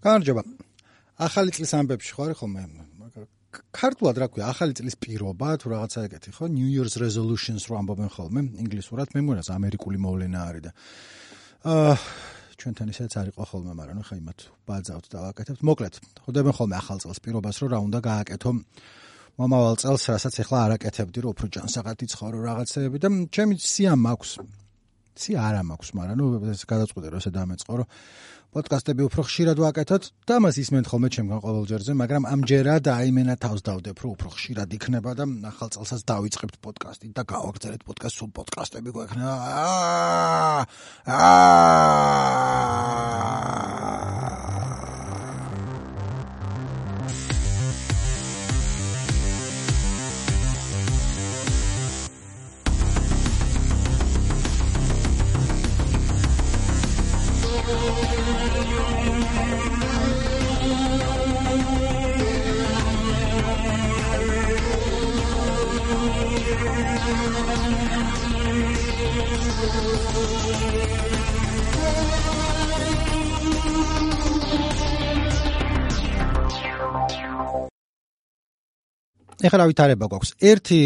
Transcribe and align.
გამარჯობა. 0.00 0.42
ახალი 1.20 1.50
წლის 1.52 1.72
ამბებში 1.76 2.12
ხარ 2.16 2.32
ხოლმე? 2.32 2.62
ქართულად 3.50 4.16
რა 4.16 4.26
ქვია, 4.32 4.48
ახალი 4.48 4.72
წლის 4.78 4.96
პირობა 4.96 5.48
თუ 5.60 5.66
რაღაცა 5.74 6.00
ეგეთი, 6.08 6.30
ხო? 6.38 6.44
New 6.48 6.68
Year's 6.70 6.96
resolutions 7.02 7.66
რო 7.68 7.74
ამბობენ 7.82 8.08
ხოლმე 8.14 8.40
ინგლისურად, 8.64 9.12
მე 9.12 9.20
მგონია 9.20 9.44
ამერიკული 9.52 9.98
მოვლენა 10.00 10.40
არის 10.40 10.62
და 10.64 10.70
აა 11.68 11.94
ჩვენთან 12.60 12.88
ისეც 12.92 13.12
არ 13.20 13.26
იყო 13.32 13.44
ხოლმე, 13.50 13.72
მაგრამ 13.76 13.96
ნუ 14.00 14.04
ხა 14.08 14.16
იმათ 14.20 14.38
ბაძავთ 14.68 15.06
და 15.12 15.18
ვაკეთებთ. 15.24 15.60
მოკლედ, 15.68 15.94
ხვდებენ 16.24 16.54
ხოლმე 16.56 16.74
ახალ 16.80 16.98
წელს 17.00 17.18
პირობას, 17.24 17.56
რომ 17.60 17.68
რა 17.72 17.78
უნდა 17.88 17.98
გააკეთო 18.04 18.50
მომავალ 19.40 19.76
წელს, 19.80 20.02
რასაც 20.12 20.34
ახლა 20.44 20.58
არ 20.64 20.72
აკეთებდი, 20.76 21.18
რომ 21.24 21.30
უფრო 21.32 21.46
ჯანსაღად 21.56 21.98
იცხოვრო 22.04 22.38
რაღაცეები 22.48 22.96
და 23.00 23.08
ჩემი 23.32 23.54
სია 23.56 23.92
მაქვს. 23.96 24.32
სია 25.20 25.40
არა 25.40 25.62
მაქვს, 25.68 25.90
მაგრამ 25.96 26.16
ნუ 26.20 26.26
ეს 26.52 26.62
გადაწყვეტე 26.68 27.08
რომ 27.12 27.20
ესე 27.20 27.30
დამეწყო, 27.32 27.72
რომ 27.80 27.88
პოდკასტები 28.50 29.02
უფრო 29.06 29.22
ხშირად 29.28 29.60
ვაკეთოთ 29.62 30.04
და 30.26 30.34
მას 30.42 30.56
ისმენთ 30.62 30.86
ხოლმე 30.90 31.08
ჩემგან 31.14 31.38
ყოველ 31.44 31.64
ჯერზე, 31.70 31.92
მაგრამ 32.02 32.26
ამჯერად 32.34 32.84
აიმენა 32.90 33.34
თავს 33.38 33.62
დავდებ, 33.62 33.96
რომ 34.02 34.10
უფრო 34.18 34.28
ხშირად 34.34 34.74
იქნება 34.74 35.10
და 35.14 35.24
ახალ 35.50 35.68
წელსაც 35.70 36.02
დავიწყებთ 36.10 36.56
პოდკასტი 36.58 37.06
და 37.14 37.22
გავაგზავნეთ 37.30 37.82
პოდკასტ 37.86 38.16
სულ 38.18 38.30
პოდკასტები 38.34 38.90
გვექნება. 38.90 39.34
აა 41.06 41.60
ეხლა 79.40 79.66
ვითარება 79.70 80.06
გვაქვს. 80.10 80.34
ერთი 80.40 80.78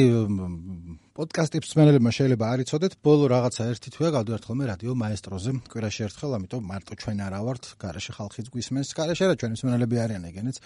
პოდკასტის 1.14 1.62
მსმენელებმა 1.62 2.10
შეიძლება 2.10 2.46
არ 2.50 2.60
იცოდეთ, 2.64 2.94
ბოლო 3.06 3.26
რაღაცა 3.30 3.64
ერთი 3.70 3.90
თვეა 3.94 4.08
გავდივართ 4.16 4.46
ხოლმე 4.50 4.64
რადიო 4.66 4.94
მაესტროზე, 4.98 5.52
კვირაში 5.70 6.00
ერთხელ, 6.10 6.32
ამიტომ 6.38 6.62
მარტო 6.66 6.94
ჩვენ 6.98 7.22
არა 7.22 7.38
ვართ, 7.46 7.64
garaში 7.78 8.12
ხალხიც 8.18 8.50
გვისმენს, 8.50 8.90
garashi 8.98 9.28
რა 9.30 9.38
ჩვენი 9.38 9.54
მსმენელები 9.54 9.96
არიან 10.04 10.26
ეგენიც. 10.34 10.56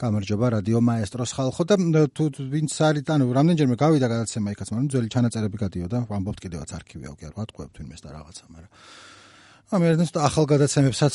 გამარჯობა 0.00 0.46
რადიო 0.56 0.80
მაესტროს 0.88 1.30
ხალხო 1.36 1.62
და 1.68 1.76
თუ 2.16 2.24
ვინც 2.48 2.72
არის, 2.80 3.04
ანუ 3.12 3.24
რამდენჯერმე 3.28 3.76
გავიდა 3.76 4.06
გადაცემა 4.08 4.48
იქაც, 4.56 4.68
მაგრამ 4.72 4.88
ძველი 4.88 5.08
ჩანაწერები 5.12 5.56
გადიოდა, 5.68 5.98
ვამბობთ 6.08 6.38
კიდევაც 6.48 6.70
არქივია, 6.80 7.08
უკვე 7.12 7.24
არ 7.28 7.34
ვატყუებთ 7.44 7.74
ვინმეს 7.76 8.00
და 8.00 8.10
რაღაცა, 8.16 8.44
მაგრამ 8.56 8.72
ამერნეს 9.74 10.12
ახალგადაცემებსაც 10.14 11.14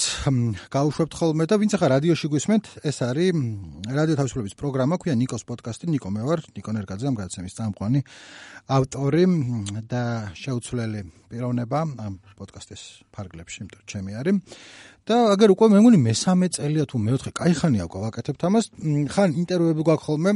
გავუშვებთ 0.74 1.14
ხოლმე 1.16 1.46
და 1.48 1.56
ვინც 1.62 1.78
ახლა 1.78 1.88
რადიოში 1.96 2.28
გვისმენთ, 2.28 2.66
ეს 2.84 2.98
არის 3.08 3.40
რადიო 3.88 4.16
თავისუფლების 4.20 4.56
პროგრამა, 4.60 5.00
ქვია 5.00 5.16
ნიკოს 5.16 5.48
პოდკასტი, 5.48 5.88
ნიკო 5.96 6.12
მე 6.12 6.24
ვარ, 6.28 6.44
ნიკო 6.60 6.72
ნერგაძე 6.76 7.08
ამ 7.08 7.16
გადაცემის 7.20 7.56
წამყვანი 7.56 8.04
ავტორი 8.68 9.24
და 9.88 10.04
შეუცვლელი 10.36 11.02
პიროვნება 11.32 11.80
ამ 12.04 12.14
პოდკასტის 12.36 12.84
ფარგლებში, 13.16 13.64
იმიტომ 13.64 13.82
ჩემი 13.88 14.12
არის. 14.20 14.36
და 15.10 15.16
აგერ 15.34 15.50
უკვე 15.58 15.66
მე 15.74 15.78
მგონი 15.82 16.00
მესამე 16.06 16.48
წელია 16.54 16.86
თუ 16.86 16.98
მეოთხე, 17.02 17.32
კაი 17.34 17.54
ხანია 17.58 17.84
უკვე 17.90 18.00
ვაკეთებთ 18.06 18.42
ამას. 18.46 18.66
ხან 19.10 19.30
ინტერვიუები 19.42 19.82
გვაქვს 19.88 20.06
ხოლმე 20.06 20.32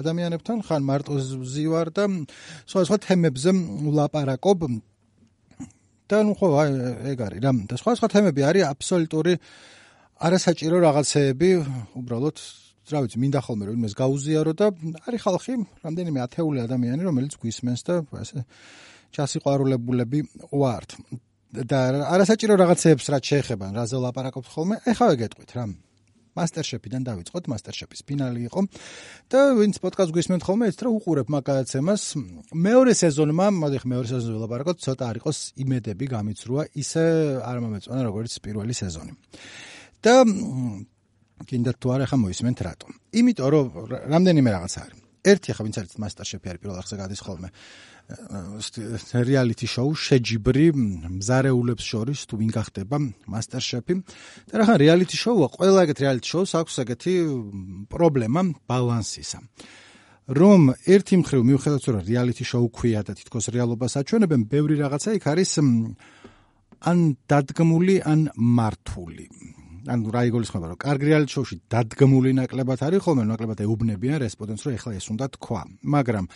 ადამიანებთან, 0.00 0.56
ხან 0.64 0.82
მარტო 0.88 1.12
ზივარ 1.52 1.88
და 1.92 2.04
სხვა 2.64 2.80
სხვა 2.88 2.96
თემებზე 3.04 3.50
ვლაპარაკობ. 3.92 4.60
და 6.06 6.22
ნუ 6.26 6.32
ხო 6.38 6.46
ეგ 7.12 7.18
არის 7.26 7.40
რა. 7.42 7.52
და 7.66 7.74
სხვა 7.80 7.92
სხვა 7.98 8.08
თემები 8.14 8.40
არის 8.46 8.64
აბსოლუტური 8.72 9.34
არასაჭირო 10.26 10.76
რაღაცეები 10.86 11.48
უბრალოდ 11.98 12.36
რა 12.86 12.98
ვიცი 13.02 13.18
მინდა 13.18 13.40
ხოლმე 13.42 13.64
რომ 13.66 13.74
იმას 13.82 13.94
გაუზიარო 13.98 14.52
და 14.54 14.66
არის 15.06 15.20
ხალხი 15.26 15.54
რამდენიმე 15.82 16.18
ათეული 16.26 16.58
ადამიანი 16.62 17.02
რომელიც 17.08 17.32
გვისმენს 17.42 17.80
და 17.82 17.94
ასე 18.22 18.38
ჩასიყვარულებულები 19.16 20.18
ვართ. 20.54 20.90
და 21.56 21.78
არასაჭირო 22.14 22.54
რაღაცეებს 22.62 23.06
რაც 23.10 23.24
შეეხება 23.30 23.66
რაზე 23.74 23.96
ლაპარაკობთ 24.02 24.48
ხოლმე 24.54 24.76
ეხავე 24.92 25.14
გეტყვით 25.22 25.50
რა 25.56 25.64
მასტერშეფიდან 26.36 27.02
დავიწყოთ, 27.08 27.44
მასტერშეფის 27.52 28.00
ფინალი 28.06 28.40
იყო 28.46 28.60
და 29.32 29.40
ვინც 29.56 29.80
პოდკასტ 29.80 30.12
გვისმენთ 30.16 30.42
ხოლმე, 30.46 30.64
ეს 30.70 30.76
რა 30.84 30.90
უყურებ 30.92 31.28
მაგაცემას. 31.32 32.02
მეორე 32.52 32.92
სეზონმა, 32.94 33.46
ხე 33.80 33.88
მეორე 33.90 34.06
სეზონზე 34.12 34.32
ვილაპარაკოთ, 34.36 34.76
ცოტა 34.84 35.04
არ 35.10 35.16
იყოს 35.20 35.38
იმედები 35.64 36.04
გამიცრუა, 36.12 36.62
ისე 36.76 37.04
არ 37.40 37.56
მომეწონა 37.64 38.00
როგორც 38.06 38.32
პირველი 38.44 38.74
სეზონი. 38.76 39.12
და 40.06 40.22
კიდე 41.44 41.72
თუ 41.80 41.86
არ 41.92 42.00
ახლა 42.06 42.18
მოისმენთ 42.22 42.58
რატო? 42.64 42.86
იმიტომ 43.20 43.48
რომ 43.52 43.66
რამდენიმე 44.12 44.50
რაღაც 44.56 44.74
არის. 44.80 45.00
ერთი 45.26 45.48
ახლა 45.52 45.62
ვინც 45.66 45.76
არის 45.82 45.98
მასტერშეფი 46.02 46.46
არის 46.50 46.60
პირველ 46.62 46.78
ახზე 46.80 46.96
გადის 47.02 47.20
ხოლმე. 47.26 47.48
რეალიტი 48.06 49.66
შოუ 49.66 49.90
შეჯიბრი 49.98 50.66
მზარეულებს 50.76 51.84
შორის 51.90 52.20
თუ 52.30 52.38
ვინ 52.38 52.50
გახდება 52.54 52.96
მასტერშეფი 53.26 53.94
და 54.46 54.54
რა 54.62 54.64
ხან 54.68 54.78
რეალიტი 54.84 55.16
შოუა 55.18 55.46
ყველა 55.58 55.80
ეგეთ 55.86 55.98
რეალიტი 56.06 56.28
შოუს 56.30 56.52
აქვს 56.60 56.74
ეგეთი 56.86 57.14
პრობლემა 57.90 58.40
ბალანსისა. 58.70 59.38
რომ 60.26 60.62
ერთი 60.90 61.14
მხრივ 61.22 61.42
მიუხედავად 61.50 61.82
რომ 61.86 62.02
რეალიტი 62.06 62.44
შოუ 62.50 62.66
ქვია 62.74 63.00
და 63.06 63.14
თითქოს 63.14 63.46
რეალობას 63.54 63.94
აჩვენებენ 64.02 64.40
ბევრი 64.50 64.74
რაღაცა 64.82 65.10
იქ 65.18 65.26
არის 65.30 65.50
ან 66.86 66.98
დადგმული 67.30 67.96
ან 68.02 68.20
მართული 68.34 69.26
ან 69.86 70.02
რა 70.10 70.22
იგულისხმება 70.26 70.66
რომ 70.74 70.78
კარგ 70.82 71.00
რეალიტი 71.06 71.32
შოუში 71.36 71.56
დადგმული 71.70 72.30
ნაკლებად 72.42 72.80
არის 72.86 73.02
ხოლმე 73.06 73.22
ნაკლებად 73.30 73.62
ეუბნებიან 73.66 74.18
რესპონდენტს 74.26 74.66
რომ 74.66 74.74
ეხლა 74.78 74.92
ეს 74.98 75.06
უნდა 75.14 75.26
თქვა. 75.38 75.62
მაგრამ 75.94 76.26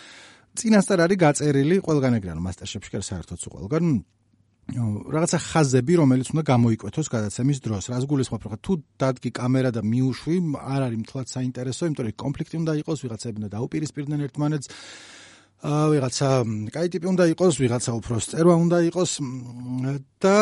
წინასწარ 0.58 0.98
არის 1.06 1.18
გაწერილი 1.20 1.76
ყველგან 1.84 2.16
ეგრე 2.18 2.34
მასტერშეფში 2.42 2.90
კი 2.90 2.98
საერთოდ 3.06 3.38
სულ 3.38 3.52
ყველგან. 3.54 3.84
რაღაცა 4.70 5.38
ხაზები 5.50 5.94
რომელიც 5.98 6.28
უნდა 6.30 6.42
გამოიკვეთოს 6.46 7.08
გადაცემის 7.10 7.58
დროს. 7.64 7.84
რას 7.90 8.04
გულისხმობ 8.06 8.42
რა 8.46 8.56
თუ 8.62 8.72
დადგი 9.02 9.30
კამერა 9.34 9.70
და 9.74 9.82
მიუშვი 9.82 10.36
არ 10.74 10.80
არის 10.86 11.00
მთლად 11.02 11.26
საინტერესო 11.26 11.82
იმიტომ 11.90 12.06
რომ 12.06 12.18
კონფლიქტი 12.22 12.56
უნდა 12.62 12.72
იყოს 12.82 12.98
ვიღაცები 13.02 13.36
უნდა 13.40 13.50
დაუპირისპირდნენ 13.56 14.20
ერთმანეთს 14.30 14.66
ვიღაცა 15.60 16.28
კაი 16.72 16.88
ტიპი 16.88 17.06
უნდა 17.12 17.24
იყოს, 17.36 17.54
ვიღაცა 17.60 17.92
უფრო 18.00 18.16
სწერვა 18.16 18.54
უნდა 18.64 18.78
იყოს 18.88 19.12
და 20.24 20.36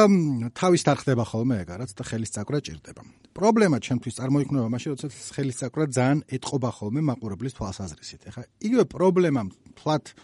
თავის 0.54 0.82
დახდება 0.86 1.24
ხოლმე 1.26 1.66
ეგარაც 1.66 1.90
და 1.98 2.02
ხელის 2.06 2.30
წაკვრა 2.38 2.58
ჭირდება. 2.62 3.02
პრობლემა 3.34 3.82
ჩემთვის 3.82 4.14
წარმოიქმნება 4.14 4.66
მაშინ, 4.70 4.90
როცა 4.94 5.08
ხელის 5.34 5.56
წაკვრა 5.58 5.84
ძალიან 5.90 6.18
ეთყობა 6.38 6.70
ხოლმე 6.70 7.00
მაყურებლის 7.02 7.54
თვალსაზრისით. 7.58 8.20
ეხლა 8.30 8.44
იგივე 8.62 8.84
პრობლემა 8.94 9.42
ფლატ 9.74 10.14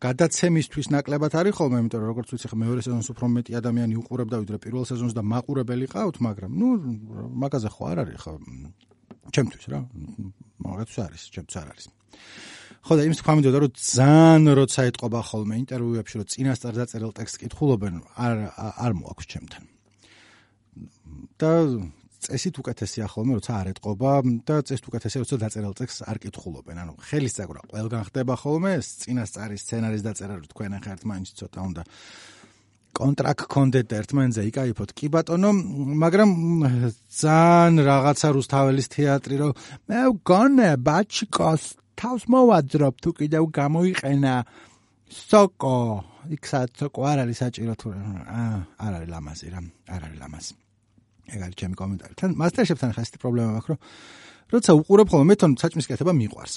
გადაცემისთვის 0.00 0.86
ნაკლებად 0.90 1.32
არის 1.36 1.54
ხოლმე, 1.54 1.76
იმიტომ 1.84 2.00
რომ 2.00 2.10
როგორც 2.10 2.28
ვიცი, 2.34 2.46
ხა 2.50 2.56
მეორე 2.56 2.80
სეზონს 2.82 3.08
უფრო 3.14 3.26
მეტი 3.30 3.52
ადამიანი 3.60 3.94
უყურებდა 4.00 4.36
ვიდრე 4.42 4.58
პირველ 4.64 4.84
სეზონს 4.90 5.14
და 5.14 5.22
მაყურებელი 5.22 5.86
ყავთ, 5.92 6.16
მაგრამ 6.24 6.50
ნუ 6.56 6.68
მაგაზე 7.36 7.68
ხო 7.68 7.82
არ 7.92 7.98
არის 8.02 8.18
ხა 8.24 8.32
ჩემთვის 9.30 9.64
რა. 9.70 9.80
მაგაც 10.64 10.90
არის, 11.04 11.22
ჩემთვის 11.30 11.56
არ 11.60 11.68
არის. 11.68 11.84
ხო 12.80 12.96
და 12.96 13.04
იმის 13.04 13.20
თქვა 13.20 13.32
მინდოდა 13.36 13.58
რომ 13.60 13.72
ძალიან 13.76 14.44
როცა 14.56 14.80
ეთყობა 14.88 15.20
ხოლმე 15.28 15.54
ინტერვიუებში 15.60 16.14
რომ 16.16 16.28
წინასწარ 16.32 16.74
დაწერილ 16.80 17.12
ტექსტს 17.12 17.40
კითხულობენ 17.44 17.94
არ 18.16 18.36
არ 18.56 18.92
მოაქვს 19.00 19.26
ჩემთან. 19.30 19.64
და 21.40 21.52
წესით 22.24 22.56
უკეთესია 22.60 23.04
ხოლმე 23.12 23.32
როცა 23.36 23.52
არ 23.60 23.66
ეთყობა 23.76 24.12
და 24.48 24.56
წესით 24.64 24.86
უკეთესია 24.88 25.20
როცა 25.24 25.36
დაწერილ 25.44 25.74
ტექსტს 25.76 26.04
არ 26.08 26.16
კითხულობენ. 26.24 26.76
ანუ 26.80 26.92
ხელის 27.04 27.32
წაგრა 27.36 27.60
ყველგან 27.68 28.02
ხდება 28.08 28.34
ხოლმე 28.40 28.72
წინასწარი 28.80 29.56
სცენარის 29.60 30.02
დაწერა 30.08 30.34
რომ 30.40 30.48
თქვენ 30.52 30.70
ახლა 30.80 30.90
ერთმანეთს 30.96 31.32
ცოტა 31.36 31.60
უნდა 31.68 31.82
კონტრაქტ 32.90 33.40
კონდეთ 33.54 33.88
ერთმანეთზე 34.00 34.42
იკაიფოთ. 34.50 34.90
კი 34.98 35.06
ბატონო 35.14 35.50
მაგრამ 36.00 36.30
ძალიან 37.20 37.74
რაღაცა 37.86 38.28
რუსთაველის 38.36 38.88
თეატრი 38.90 39.36
რომ 39.40 39.52
მე 39.88 40.00
გონე 40.26 40.70
ბაჩიკოს 40.80 41.79
თავს 42.00 42.22
მოვაძრობ 42.32 42.94
თუ 43.04 43.10
კიდევ 43.20 43.44
გამოიყენა. 43.60 44.34
სოკო. 45.10 45.78
იქსაც 46.36 46.68
სოკო 46.80 47.00
არ 47.10 47.18
არის 47.24 47.36
საჭირო 47.42 47.74
თუ 47.80 47.88
არ 48.78 48.92
არის 48.96 49.08
ლამაზი 49.10 49.46
რა 49.52 49.60
არ 49.94 50.00
არის 50.06 50.18
ლამაზი. 50.22 50.54
ეგ 51.34 51.40
არის 51.44 51.56
ჩემი 51.60 51.74
კომენტარი. 51.80 52.14
თან 52.20 52.30
მასტერშეფთან 52.40 52.90
ხა 52.96 53.02
ეს 53.04 53.10
პრობლემა 53.20 53.50
მაქვს 53.56 53.70
რომ 53.70 53.78
როცა 54.50 54.70
უყურებ 54.80 55.08
ხოლმე 55.10 55.26
მეთონ 55.30 55.52
საჭმის 55.62 55.86
კეთება 55.90 56.12
მიყვარს. 56.14 56.54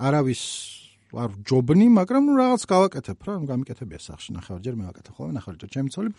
არავის 0.00 0.42
არ 1.14 1.30
ჯობნი 1.46 1.86
მაგრამ 1.94 2.22
ნუ 2.26 2.32
რაღაც 2.42 2.62
გავაკეთებ 2.66 3.18
რა 3.26 3.34
გამიკეთებია 3.50 4.00
სახში 4.02 4.34
ნახევარჯერ 4.34 4.74
მე 4.78 4.84
ვაკეთებ 4.90 5.14
ხოლმე 5.14 5.32
ნახევარჯერ 5.38 5.70
ჩემი 5.74 5.88
ცოლი 5.94 6.10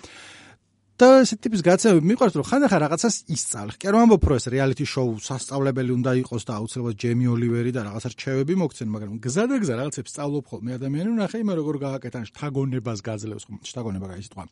და 0.96 1.08
ესეთი 1.20 1.44
ტიპის 1.44 1.62
გაცემები 1.68 2.08
მიყვარს 2.08 2.36
რომ 2.40 2.46
ხანდახან 2.48 2.80
რაღაცას 2.86 3.16
ისწავლე. 3.36 3.74
კი 3.76 3.86
არ 3.92 3.96
ვამბობ 4.00 4.24
რომ 4.32 4.38
ეს 4.40 4.46
რეალიტი 4.48 4.86
შოუ 4.88 5.12
სასწავლებელი 5.28 5.92
უნდა 5.92 6.12
იყოს 6.24 6.44
და 6.48 6.54
აუცილებლად 6.56 6.96
ჯემი 6.96 7.26
ოლივერი 7.36 7.72
და 7.76 7.82
რაღაცა 7.84 8.10
რჩევები 8.16 8.54
მოგცენ, 8.64 8.88
მაგრამ 8.96 9.18
გზა 9.20 9.44
და 9.52 9.56
გზა 9.60 9.76
რაღაცებს 9.76 10.10
სწავლობ 10.16 10.46
ხოლმე 10.48 10.72
ადამიანი, 10.80 11.10
ნახე 11.20 11.38
იმე 11.44 11.54
როგორ 11.60 11.76
გააკეთან 11.84 12.24
შთაგონებას 12.32 13.00
გაძლევს 13.04 13.44
ხომ, 13.44 13.58
შთაგონება 13.68 14.06
გაი 14.16 14.22
სიტყვა. 14.24 14.44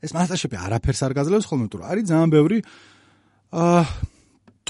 ეს 0.00 0.10
მასტერსეფი 0.14 0.56
არაფერს 0.62 1.00
არ 1.02 1.12
გაძლევს 1.18 1.46
ხოლმე, 1.50 1.66
თუ 1.74 1.78
არის 1.90 2.04
ძალიან 2.06 2.30
ბევრი 2.30 2.58
აა 3.50 3.82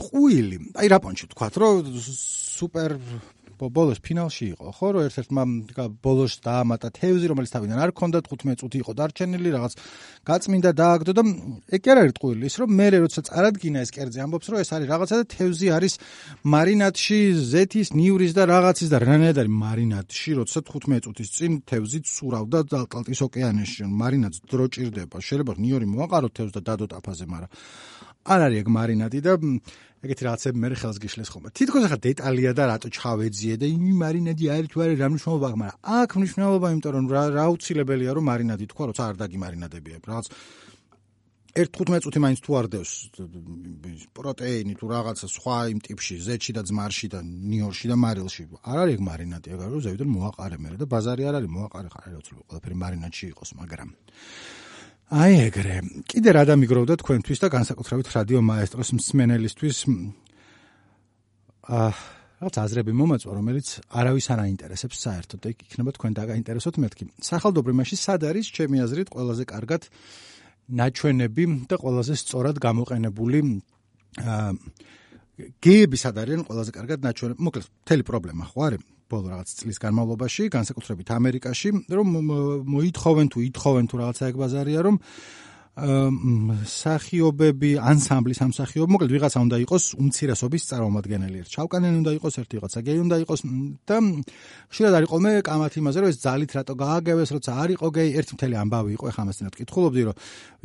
ტყუილი. 0.00 0.58
აი 0.80 0.86
რა 0.88 0.98
პონჩი 1.04 1.24
თქვა, 1.36 1.46
რომ 1.60 1.84
სუპერ 2.00 2.96
ბოლოს 3.68 3.98
ფინალში 4.00 4.46
იყო, 4.56 4.66
ხო, 4.72 4.86
რომ 4.96 5.02
ერთ-ერთმა 5.10 5.42
ბოლოს 6.00 6.32
დაამატა 6.40 6.88
თევზი, 6.96 7.26
რომელიც 7.28 7.50
თავიდან 7.52 7.78
არ 7.84 7.92
ქონდა 7.92 8.18
15 8.24 8.56
წუთი 8.60 8.78
იყო 8.80 8.92
დარჩენილი, 8.96 9.48
რაღაც 9.56 9.72
გაწმინდა 10.24 10.70
დააგდო 10.80 11.12
და 11.12 11.22
ეგ 11.76 11.80
კი 11.84 11.88
არ 11.92 11.98
არის 12.00 12.14
ტყუილი, 12.16 12.44
ის 12.48 12.56
რომ 12.56 12.68
მე 12.80 12.86
როცა 13.04 13.20
წარადგინა 13.28 13.78
ეს 13.84 13.90
კერძი 13.92 14.18
ამბობს, 14.24 14.46
რომ 14.48 14.58
ეს 14.64 14.70
არის 14.72 14.88
რაღაცა 14.88 15.14
და 15.20 15.24
თევზი 15.34 15.68
არის 15.76 15.94
მარინადში, 16.54 17.20
ზეთის, 17.52 17.88
ნიურის 18.00 18.32
და 18.32 18.42
რაღაცის 18.48 18.88
და 18.88 18.98
რანაირად 19.04 19.38
არის 19.44 19.54
მარინადში, 19.60 20.30
როცა 20.40 20.58
15 20.64 21.04
წუთის 21.04 21.28
წინ 21.36 21.52
თევზი 21.68 21.98
ცურავდა 22.08 22.58
ატლანტის 22.80 23.20
ოკეანეში, 23.28 23.80
მარინადს 23.84 24.38
დრო 24.48 24.64
ჭირდება. 24.72 25.16
შეიძლება 25.20 25.52
ნიური 25.60 25.86
მოაყაროთ 25.90 26.32
თევზს 26.38 26.54
და 26.56 26.62
დადოთ 26.64 26.92
აფაზე, 26.96 27.24
მაგრამ 27.28 27.50
არ 28.20 28.40
არის 28.46 28.60
ეგ 28.60 28.68
მარინადი 28.68 29.20
და 29.24 29.32
ეგეთი 30.00 30.22
რაღაცები 30.24 30.56
მე 30.56 30.68
ხელს 30.80 30.98
გიშლეს 31.02 31.28
ხოლმე. 31.28 31.48
თითქოს 31.52 31.84
ახლა 31.84 31.98
დეტალია 32.00 32.52
და 32.56 32.64
რატო 32.72 32.88
ჩავეძიე 32.88 33.54
და 33.60 33.66
იმი 33.68 33.92
მარინადი 34.00 34.44
არის 34.48 34.68
თუ 34.72 34.78
არის 34.80 34.96
რა 34.96 35.08
მნიშვნელობა 35.12 35.46
აქვს, 35.50 35.58
მაგრამ 35.60 35.78
აქ 36.00 36.10
მნიშვნელობა 36.20 36.66
იმიტომ 36.72 36.92
რომ 36.96 37.06
რა 37.12 37.24
რა 37.36 37.44
უცილებელია 37.52 38.10
რომ 38.16 38.24
მარინადი 38.30 38.64
თქვა, 38.72 38.84
როცა 38.90 39.02
არ 39.12 39.16
დაგიმარინადებია. 39.20 39.96
რაღაც 40.00 40.26
1-15 41.50 42.06
წუთი 42.06 42.18
მაინც 42.22 42.40
თუ 42.46 42.50
არ 42.54 42.66
დევს 42.70 42.92
პროტეინი 44.14 44.74
თუ 44.78 44.86
რაღაცა 44.86 45.26
სხვა 45.36 45.56
იმ 45.74 45.78
ტიპში, 45.82 46.14
ზეთში 46.22 46.52
და 46.54 46.62
ძმარში 46.62 47.06
და 47.10 47.20
ნიორში 47.26 47.86
და 47.90 47.96
მარილში. 47.98 48.42
არ 48.70 48.76
არის 48.86 48.94
ეგ 48.96 49.02
მარინადი, 49.02 49.46
ეგ 49.50 49.60
არის 49.66 49.82
ზევიდან 49.84 50.08
მოაყარე 50.14 50.56
მე 50.62 50.68
და 50.78 50.86
ბაზარი 50.86 51.22
არ 51.26 51.34
არის 51.42 51.50
მოაყარე 51.50 51.88
ხარ, 51.90 52.06
რა 52.06 52.18
უცებ 52.22 52.36
ყველაფერი 52.46 52.76
მარინადში 52.84 53.24
იყოს, 53.34 53.50
მაგრამ 53.60 53.88
აი 55.10 55.32
ეგრე. 55.50 56.06
კიდე 56.06 56.30
რა 56.30 56.42
დამიგროვდა 56.46 56.94
თქვენთვის 57.02 57.40
და 57.42 57.48
განსაკუთრებით 57.50 58.08
რადიო 58.14 58.40
მაესტროს 58.46 58.90
მსმენელისთვის 58.94 59.78
აა 61.66 61.90
რაღაც 62.40 62.56
აზრები 62.62 62.92
მომაწვა, 62.94 63.30
რომელიც 63.34 63.68
არავის 63.90 64.26
არ 64.30 64.40
აინტერესებს 64.46 64.96
საერთოდ 65.02 65.38
და 65.42 65.48
იქნება 65.50 65.90
თქვენ 65.98 66.12
დაგაინტერესოთ 66.14 66.74
მეთქი. 66.78 67.04
სახალდობრიმაში 67.26 67.96
სად 67.98 68.22
არის 68.30 68.46
ჩემი 68.54 68.76
აზრით 68.86 69.08
ყველაზე 69.10 69.44
კარგად 69.50 69.82
ნაჩვენები 70.78 71.44
და 71.66 71.74
ყველაზე 71.82 72.14
სწორად 72.22 72.56
გამოყენებული 72.62 73.38
აა 74.22 74.50
გეები 75.58 75.96
სად 75.98 76.16
არიან 76.22 76.46
ყველაზე 76.46 76.70
კარგად 76.70 76.98
ნაჩვენები? 77.02 77.38
მოკლედ, 77.50 77.66
მთელი 77.82 78.02
პრობლემა 78.06 78.44
ხო 78.54 78.60
არის? 78.62 78.82
ბოლო 79.10 79.26
რაღაც 79.34 79.48
წლის 79.60 79.78
განმავლობაში, 79.82 80.48
განსაკუთრებით 80.54 81.08
ამერიკაში, 81.18 81.68
რომ 81.90 82.08
მოითხოვენ 82.70 83.26
თუ 83.34 83.38
ითხოვენ 83.50 83.84
თუ 83.90 83.94
რაღაცა 84.00 84.24
ეგ 84.30 84.36
ბაზარია, 84.40 84.80
რომ 84.86 84.96
სახიობები, 85.80 87.70
ანსამბლი 87.78 88.34
სამსახიობი, 88.36 88.90
მოკლედ 88.90 89.12
ვიღაცა 89.14 89.38
უნდა 89.40 89.56
იყოს 89.64 89.84
უმცირესობის 90.02 90.62
წარმომადგენელი. 90.70 91.38
ჩავკანელი 91.46 91.96
უნდა 92.02 92.12
იყოს, 92.18 92.34
ერთი 92.42 92.54
ვიღაცა 92.58 92.80
გეი 92.84 92.98
უნდა 93.06 93.16
იყოს 93.24 93.40
და 93.88 93.96
შეიძლება 94.74 94.98
არის 95.00 95.08
ყოლმე 95.14 95.30
კამათი 95.46 95.78
იმაზე, 95.80 95.98
რომ 96.02 96.08
ეს 96.10 96.18
ძალით 96.20 96.50
რატო 96.58 96.74
გააგებეს, 96.74 97.30
როცა 97.32 97.50
არ 97.64 97.70
იყო 97.78 97.86
გეი, 97.96 98.10
ერთი 98.18 98.32
მთელი 98.36 98.54
ამბავი 98.60 98.90
იყო, 98.98 99.04
ეხლა 99.08 99.22
მასთანაც 99.30 99.54
კითხულობდი, 99.56 100.02
რომ 100.10 100.16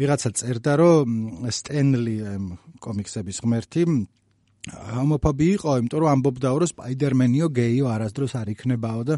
ვიღაცა 0.04 0.30
წერდა, 0.36 0.74
რომ 0.84 1.08
სტენლი 1.54 2.16
კომიქსების 2.82 3.38
ღმერთი 3.46 3.82
ჰომოფობი 4.66 5.48
იყო, 5.56 5.70
იმიტომ 5.82 6.00
რომ 6.02 6.10
ამბობდაო 6.16 6.58
რომ 6.62 6.70
სპაიდერმენიო 6.74 7.48
გეიო 7.54 7.86
არასდროს 7.96 8.34
არ 8.42 8.50
იქნებაო 8.56 9.02
და 9.06 9.16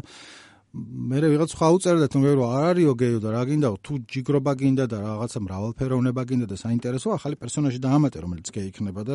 მე 0.76 1.20
ვიღაც 1.24 1.50
სხვა 1.56 1.68
უწერდა 1.72 2.06
თუ 2.12 2.20
მე 2.20 2.32
რომ 2.36 2.50
არ 2.52 2.64
არისო 2.68 2.94
გეიო 3.00 3.20
და 3.24 3.28
რა 3.32 3.42
გინდაო 3.48 3.76
თუ 3.80 3.92
ჯიგრობა 4.12 4.52
გინდა 4.60 4.84
და 4.92 4.96
რაღაცა 5.00 5.38
მრავალფეროვნება 5.48 6.22
გინდა 6.28 6.46
და 6.52 6.56
საინტერესო 6.60 7.08
ახალი 7.16 7.40
პერსონაჟი 7.40 7.80
დაამატე 7.80 8.18
რომელიც 8.20 8.48
გეი 8.52 8.68
იქნება 8.68 9.00
და 9.08 9.14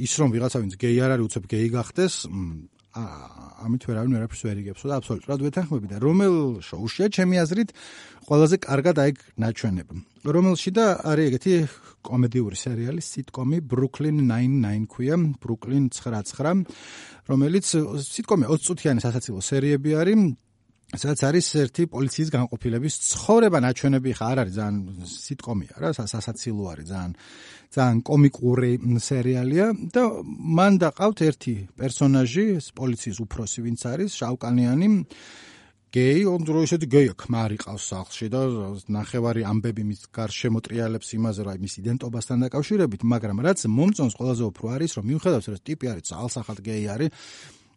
ის 0.00 0.12
რომ 0.16 0.28
ვიღაცა 0.32 0.58
ვინც 0.64 0.74
გეი 0.80 0.98
არ 1.04 1.10
არის 1.20 1.26
უცებ 1.28 1.44
გეი 1.52 1.68
გახდეს 1.76 2.14
ამით 2.90 3.84
ვერავინ 3.86 4.14
ვერაფერს 4.18 4.42
ვერ 4.48 4.60
იგებსო 4.64 4.90
და 4.90 4.96
აბსოლუტურად 4.98 5.42
ვეთანხმები 5.46 5.90
და 5.92 5.98
რომელ 6.02 6.34
შოუშია 6.66 7.06
ჩემი 7.14 7.38
აზრით 7.38 7.70
ყველაზე 8.26 8.56
კარგად 8.66 8.96
აი 8.98 9.10
ნაჩვენებ. 9.38 9.88
რომელში 10.26 10.70
და 10.74 10.86
არის 11.06 11.26
ეგეთი 11.30 11.54
კომედიური 12.02 12.56
სერიალი 12.58 13.02
სიტკომი 13.04 13.58
Brooklyn 13.62 14.26
Nine-Nine 14.26 14.86
ქვია 14.90 15.16
Brooklyn 15.38 15.86
99 15.94 16.66
რომელიც 17.30 17.64
სიტკომი 18.10 18.44
20 18.50 18.66
წუთიანი 18.66 19.00
სასაცილო 19.06 19.38
სერიები 19.38 19.90
არის 19.94 20.18
სადაც 20.90 21.20
არის 21.22 21.46
ერთი 21.62 21.82
პოლიციის 21.86 22.30
განყოფილების 22.34 22.94
ცხოვრება. 23.10 23.58
ნაჩვენები 23.62 24.10
ხა 24.18 24.26
არ 24.32 24.38
არის 24.42 24.54
ძალიან 24.58 24.76
სიტკომია 25.06 25.74
რა 25.78 25.90
სასაცილო 25.94 26.64
არის 26.72 26.86
ძალიან 26.90 27.12
ძალიან 27.70 27.98
კომიკური 28.02 28.72
სერიალია 28.98 29.66
და 29.94 30.02
მან 30.26 30.72
დაყავთ 30.82 31.18
ერთი 31.30 31.54
პერსონაჟი 31.78 32.46
პოლიციის 32.74 33.18
უფროსი 33.22 33.60
ვინც 33.62 33.80
არის 33.86 34.10
შავკანიანი 34.18 34.88
გეი 35.94 36.22
on 36.30 36.42
dro 36.46 36.62
ისეთი 36.62 36.86
გეი 36.86 37.14
ქმარი 37.18 37.56
ყავს 37.62 37.84
სახლში 37.90 38.26
და 38.30 38.42
ნახევარი 38.94 39.42
ამბები 39.42 39.82
მის 39.86 40.02
გარშემო 40.14 40.62
ტრიალებს 40.66 41.08
იმაზე 41.18 41.40
რომ 41.46 41.50
აი 41.54 41.58
მის 41.66 41.74
იდენტობასთან 41.82 42.44
დაკავშირებით 42.46 43.02
მაგრამ 43.14 43.42
რაც 43.46 43.58
მომწონს 43.78 44.14
ყველაზე 44.18 44.44
უფრო 44.50 44.66
არის 44.74 44.90
რომ 44.98 45.04
მიუხედავად 45.10 45.50
რომ 45.50 45.64
ტიპი 45.66 45.86
არის 45.90 46.04
ძალსახად 46.10 46.58
გეი 46.62 46.84
არის 46.94 47.10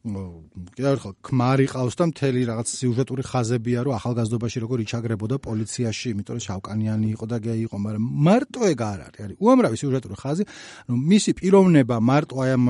კიდევ 0.03 0.89
ერთხელ 0.99 1.13
ქმარი 1.23 1.65
ყავს 1.71 1.95
და 1.95 2.05
მთელი 2.11 2.41
რაღაც 2.49 2.67
სიუჟეტური 2.75 3.23
ხაზებია 3.23 3.79
რომ 3.87 3.93
ახალგაზრდობაში 3.95 4.57
როგორ 4.63 4.77
იჩაგრებოდა 4.83 5.35
პოლიციაში, 5.47 6.05
იმიტომ 6.11 6.35
რომ 6.35 6.43
შავკანიანი 6.43 7.07
იყო 7.15 7.25
და 7.31 7.37
გეი 7.39 7.59
იყო, 7.63 7.77
მაგრამ 7.87 8.03
მარტო 8.27 8.61
ეგ 8.67 8.79
არ 8.83 8.99
არის. 9.07 9.19
არის 9.23 9.37
უამრავი 9.39 9.75
სიუჟეტური 9.79 10.15
ხაზი, 10.19 10.43
რომ 10.91 10.99
მისი 11.07 11.31
პიროვნება 11.39 11.95
მარტო 12.03 12.35
აი 12.43 12.49
ამ 12.51 12.63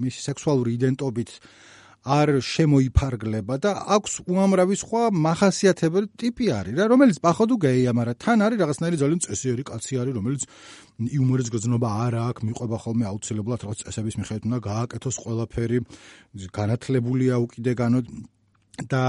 მისი 0.00 0.20
სექსუალური 0.24 0.70
იდენტობით 0.80 1.28
არ 2.06 2.30
შემოიფარგლება 2.44 3.58
და 3.58 3.72
აქვს 3.96 4.12
უამრავი 4.30 4.76
სხვა 4.78 5.02
מחასიათებელი 5.26 6.08
ტიპი 6.22 6.46
არის 6.54 6.74
რა 6.78 6.84
რომელიც 6.92 7.18
პახოდუ 7.26 7.54
გეია 7.64 7.92
მაგრამ 7.98 8.20
თან 8.22 8.38
არის 8.46 8.58
რაღაცნაირი 8.62 9.00
ძალიან 9.02 9.20
წესიერი 9.26 9.62
კაცი 9.70 9.94
არის 9.98 10.14
რომელიც 10.18 10.42
იუმორის 10.98 11.48
გზნობა 11.54 11.88
არ 12.06 12.14
აქვს 12.22 12.46
მიყვება 12.48 12.76
ხოლმე 12.84 13.04
აუცილებლად 13.10 13.60
რაღაც 13.66 13.78
წესების 13.82 14.14
მიხედვით 14.20 14.44
უნდა 14.48 14.58
გააკეთოს 14.70 15.16
ყველაფერი 15.24 15.78
განათლებულია 16.58 17.34
უკიდეგანო 17.44 17.98
და 18.86 19.02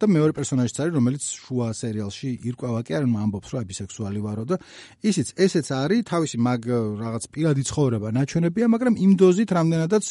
და 0.00 0.06
მეორე 0.08 0.32
პერსონაჟიც 0.32 0.78
არის 0.80 0.94
რომელიც 0.96 1.24
შუა 1.28 1.66
სერიალში 1.76 2.28
ირკვევა 2.48 2.80
კი 2.88 2.92
არ 2.96 3.04
ამბობს 3.04 3.52
რომ 3.52 3.66
ბისექსუალი 3.68 4.20
ვარო 4.24 4.44
და 4.48 4.56
ისიც 5.04 5.34
ესეც 5.36 5.68
არის 5.76 6.06
თავისი 6.08 6.36
მაგ 6.40 6.60
რაღაც 7.02 7.24
პირადი 7.28 7.62
ცხოვრება 7.68 8.08
ნაჩვენებია 8.16 8.66
მაგრამ 8.72 8.94
იმ 8.96 9.12
დოზით 9.20 9.50
რამდენადაც 9.58 10.04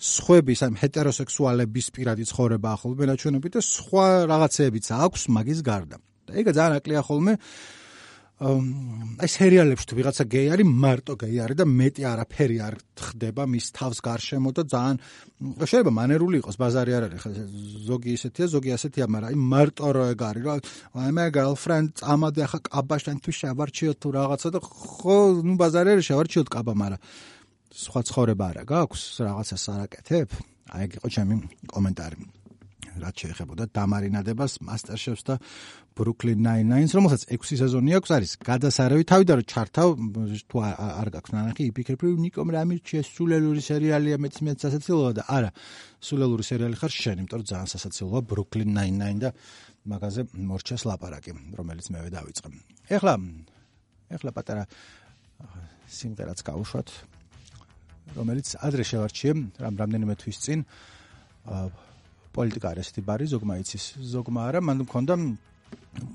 სხვების 0.00 0.60
ამ 0.64 0.74
ჰეტეროსექსუალების 0.80 1.86
პირადი 1.92 2.24
ცხოვრება 2.32 2.68
ახლობე 2.72 3.04
ნაჩვენები 3.12 3.48
და 3.52 3.60
სხვა 3.60 4.06
რაღაცეებიც 4.32 4.86
აქვს 4.96 5.22
მაგის 5.36 5.60
გარდა. 5.60 5.96
და 6.26 6.32
ეგ 6.40 6.46
ძალიან 6.56 6.78
აკლია 6.80 7.00
ხოლმე 7.04 7.32
აი 8.42 9.28
სერიალებში 9.30 9.86
თუ 9.86 9.96
ვიღაცა 9.98 10.24
გეი 10.32 10.48
არის, 10.54 10.70
მარტო 10.82 11.14
გეი 11.20 11.36
არის 11.44 11.58
და 11.60 11.66
მეტი 11.68 12.02
არაფერი 12.10 12.56
არ 12.66 12.74
ხდება 12.98 13.46
მის 13.46 13.66
თავს 13.76 13.98
გარშემო 14.02 14.50
და 14.56 14.62
ძალიან 14.72 14.98
შეიძლება 15.62 15.92
მანერული 15.94 16.40
იყოს, 16.42 16.58
ბაზარი 16.58 16.92
არ 16.98 17.06
არის, 17.06 17.22
ზოგი 17.86 18.10
ისეთია, 18.18 18.46
ზოგი 18.50 18.74
ასეთია, 18.74 19.06
მაგრამ 19.14 19.30
აი 19.30 19.36
მარტო 19.52 19.88
რო 19.94 20.04
ეგ 20.10 20.22
არის, 20.26 20.42
რა 20.42 20.54
აი 21.06 21.12
მე 21.18 21.26
girlfriend 21.38 21.88
წამადე 22.02 22.40
ახლა 22.46 22.60
კაბაშთან 22.66 23.16
თუ 23.22 23.30
შევარჩიოთ 23.38 23.96
თუ 24.02 24.08
რაღაცა 24.18 24.48
და 24.50 24.58
ხო, 24.58 25.16
ნუ 25.46 25.54
ბაზარი 25.62 25.88
არის 25.94 26.04
შევარჩიოთ 26.10 26.48
კაბა, 26.50 26.72
მაგრამ 26.82 27.00
სხვა 27.72 28.00
ცხოვრება 28.10 28.44
არა 28.50 28.62
გაქვს, 28.66 29.02
რაღაცა 29.22 29.56
სარაკეთებ? 29.66 30.28
აი 30.72 30.82
ეგ 30.82 30.90
იყო 30.98 31.08
ჩემი 31.14 31.34
კომენტარი. 31.70 32.41
რაც 33.00 33.14
შეეხებოდა 33.22 33.64
დამარინადებას 33.72 34.58
MasterChef-ს 34.60 35.24
და 35.24 35.34
Brooklyn 35.96 36.40
Nine-Nine-ს, 36.44 36.92
რომელსაც 36.96 37.22
6 37.32 37.56
სეზონი 37.60 37.92
აქვს, 37.98 38.10
არის 38.16 38.32
გადასარევი. 38.44 39.02
თავიდან 39.08 39.36
რომ 39.40 39.46
ჩართავ, 39.52 39.88
თუ 40.48 40.56
არ 40.60 41.08
გაქვს 41.12 41.32
ნანახი, 41.36 41.62
იფიქრებ, 41.72 42.00
რომ 42.04 42.20
ნიკომ 42.24 42.48
რა 42.52 42.62
მირჩიეს 42.68 43.06
სულელური 43.12 43.62
სერიალია, 43.64 44.16
მეც 44.20 44.36
მეც 44.44 44.58
სასაცილოა 44.64 45.12
და 45.16 45.22
არა, 45.28 45.50
სულელური 46.00 46.44
სერიალი 46.48 46.76
ხარ 46.80 46.92
შენ, 46.92 47.16
იმიტომ 47.22 47.38
რომ 47.40 47.48
ძალიან 47.52 47.68
სასაცილოა 47.72 48.20
Brooklyn 48.24 48.70
Nine-Nine 48.72 49.20
და 49.20 49.30
მაგაზე 49.82 50.20
მორჩეს 50.32 50.82
ლაპარაკი, 50.88 51.32
რომელიც 51.58 51.86
მევე 51.92 52.08
დავიწყე. 52.12 52.48
ეხლა 52.92 53.14
ეხლა 54.12 54.30
პატარა 54.36 54.64
სიმღერაც 55.92 56.40
გავუშვათ, 56.44 56.88
რომელიც 58.16 58.48
ადრე 58.60 58.84
შევარჩიე, 58.84 59.32
რამ 59.60 59.74
რამდენიმე 59.80 60.14
თვის 60.20 60.38
წინ. 60.44 60.60
პოლიტიკა 62.36 62.66
არის 62.72 62.88
ესეთი 62.88 63.02
ბარი 63.08 63.26
ზოგმა 63.32 63.54
იცის 63.62 63.84
ზოგმა 64.14 64.40
არა 64.48 64.60
მან 64.64 64.78
მქონდა 64.86 65.14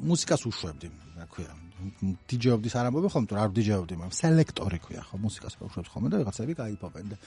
მუსიკას 0.09 0.41
უშვებდი, 0.49 0.87
რა 1.17 1.25
ქვია. 1.31 1.53
დიჯეობდი 1.77 2.69
სარამბობი 2.73 3.09
ხომ 3.13 3.25
თუ 3.29 3.37
არ 3.37 3.51
დიჯეობდი, 3.53 3.93
მაგრამ 4.01 4.15
სელექტორი 4.17 4.79
ქვია 4.81 5.01
ხო 5.05 5.15
მუსიკას 5.21 5.53
უშვებს 5.61 5.89
ხომ 5.93 6.09
და 6.09 6.17
ვიღაცები 6.21 6.53
გაიფობენ 6.57 7.05
და 7.13 7.17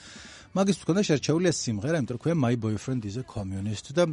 მაგის 0.59 0.77
თქონდა 0.83 1.01
შერჩეული 1.07 1.47
ეს 1.47 1.57
სიმღერა, 1.63 1.97
იმიტომ 2.03 2.15
რომ 2.19 2.23
ქვია 2.23 2.35
My 2.35 2.55
Boyfriend 2.59 3.07
is 3.07 3.15
a 3.15 3.23
Communist 3.23 3.95
და 3.95 4.03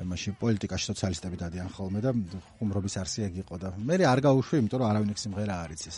მაშინ 0.00 0.40
პოლიტიკაში 0.40 0.84
სოციალისტები 0.90 1.36
დადიან 1.44 1.68
ხოლმე 1.76 2.00
და 2.00 2.10
ხუმრობის 2.56 2.94
არსი 3.04 3.28
ეგ 3.28 3.34
იყო 3.44 3.54
და 3.60 3.68
მე 3.76 4.00
არ 4.08 4.20
გაუშვი, 4.24 4.64
იმიტომ 4.64 4.80
რომ 4.80 4.88
არავინ 4.88 5.12
ეგ 5.12 5.18
სიმღერა 5.20 5.54
არ 5.60 5.70
იცის. 5.76 5.96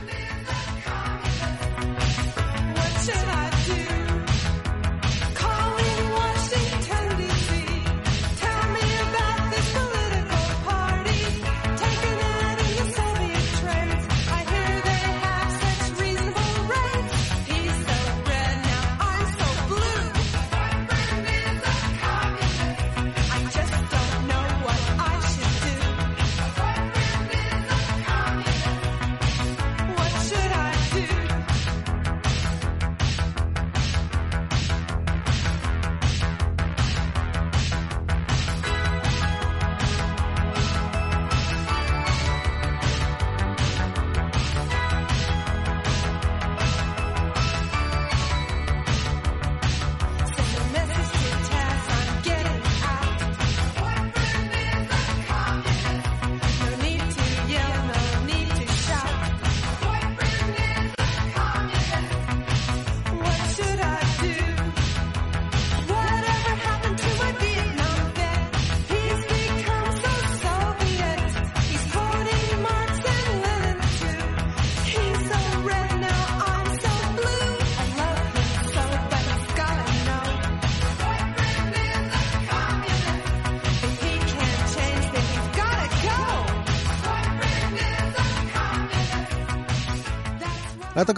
რატო 0.00 0.29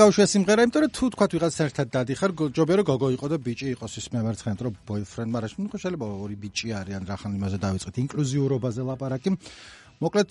გავშვია 0.01 0.27
სიმღერა? 0.33 0.65
იმიტომ 0.67 0.83
რომ 0.83 0.93
თუ 0.97 1.05
თქვა 1.13 1.27
ვიღაც 1.33 1.55
ერთად 1.65 1.87
დადიხარ, 1.93 2.31
ჯობია 2.57 2.77
რომ 2.81 2.87
გოგო 2.91 3.09
იყო 3.17 3.27
და 3.33 3.37
ბიჭი 3.47 3.67
იყოს 3.75 3.93
ის 4.01 4.07
მემარცხენე, 4.15 4.63
რომ 4.67 4.75
boyfriend, 4.89 5.31
მაგრამ 5.35 5.61
ნუ 5.63 5.79
შეიძლება 5.83 6.07
ორი 6.25 6.37
ბიჭი 6.43 6.69
არიან, 6.81 7.03
რახან 7.09 7.33
იმაზე 7.39 7.59
დავიწყეთ 7.65 7.95
ინკლუზიურობაზე 8.05 8.83
ლაპარაკი. 8.89 9.31
მოკლედ 10.03 10.31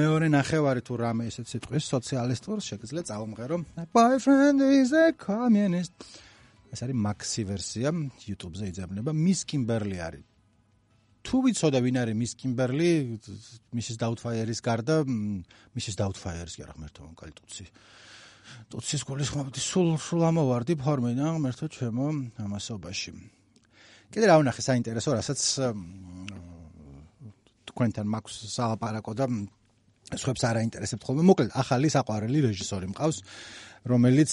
მეორე 0.00 0.26
ნახევარი 0.28 0.80
თუ 0.84 0.92
რამე 1.00 1.22
ესეც 1.30 1.46
სიტყვის 1.52 1.84
სოციალისტურს 1.94 2.64
შეგიძლია 2.70 3.02
წავმღერო. 3.10 3.56
boyfriend 3.96 4.60
is 4.60 4.92
a 4.92 5.12
communist. 5.16 5.96
ეს 6.70 6.80
არის 6.84 6.96
მაქსი 7.06 7.42
ვერსია 7.50 7.88
YouTube-ზე 8.28 8.64
იძებნება. 8.70 9.10
Miss 9.10 9.42
Kimberly 9.48 9.98
არის. 9.98 10.24
თუ 11.20 11.36
ვიცოდა 11.44 11.78
ვინ 11.84 11.96
არის 12.00 12.16
Miss 12.16 12.32
Kimberly, 12.40 12.92
Mrs. 13.76 13.96
Doubtfire-ის 14.00 14.60
გარდა, 14.64 15.04
Mrs. 15.76 15.96
Doubtfire-ის 16.00 16.54
კი 16.56 16.64
არა 16.64 16.74
ღმერთო, 16.76 17.02
კალტუცი. 17.20 17.64
ტუცის 18.70 19.02
გულის 19.06 19.30
ხმობდი 19.34 19.60
სულ 19.60 19.88
სულ 19.98 20.22
ამოვარდი 20.30 20.74
ფორმენა 20.80 21.26
მერთო 21.42 21.66
ჩემო 21.74 22.08
ამასობაში. 22.44 23.10
კიდე 24.10 24.24
რა 24.26 24.36
ვნახე 24.42 24.62
საინტერესო 24.62 25.10
რასაც 25.16 25.40
თქვენთან 27.70 28.06
მაქვს 28.10 28.34
სალაპარაკო 28.54 29.12
და 29.14 29.26
სხვებს 30.18 30.42
არ 30.48 30.56
აინტერესებთ 30.62 31.02
ხოლმე. 31.06 31.22
მოკლედ 31.30 31.50
ახალი 31.54 31.88
საყვარელი 31.94 32.38
რეჟისორი 32.50 32.86
მყავს 32.90 33.16
რომელიც 33.86 34.32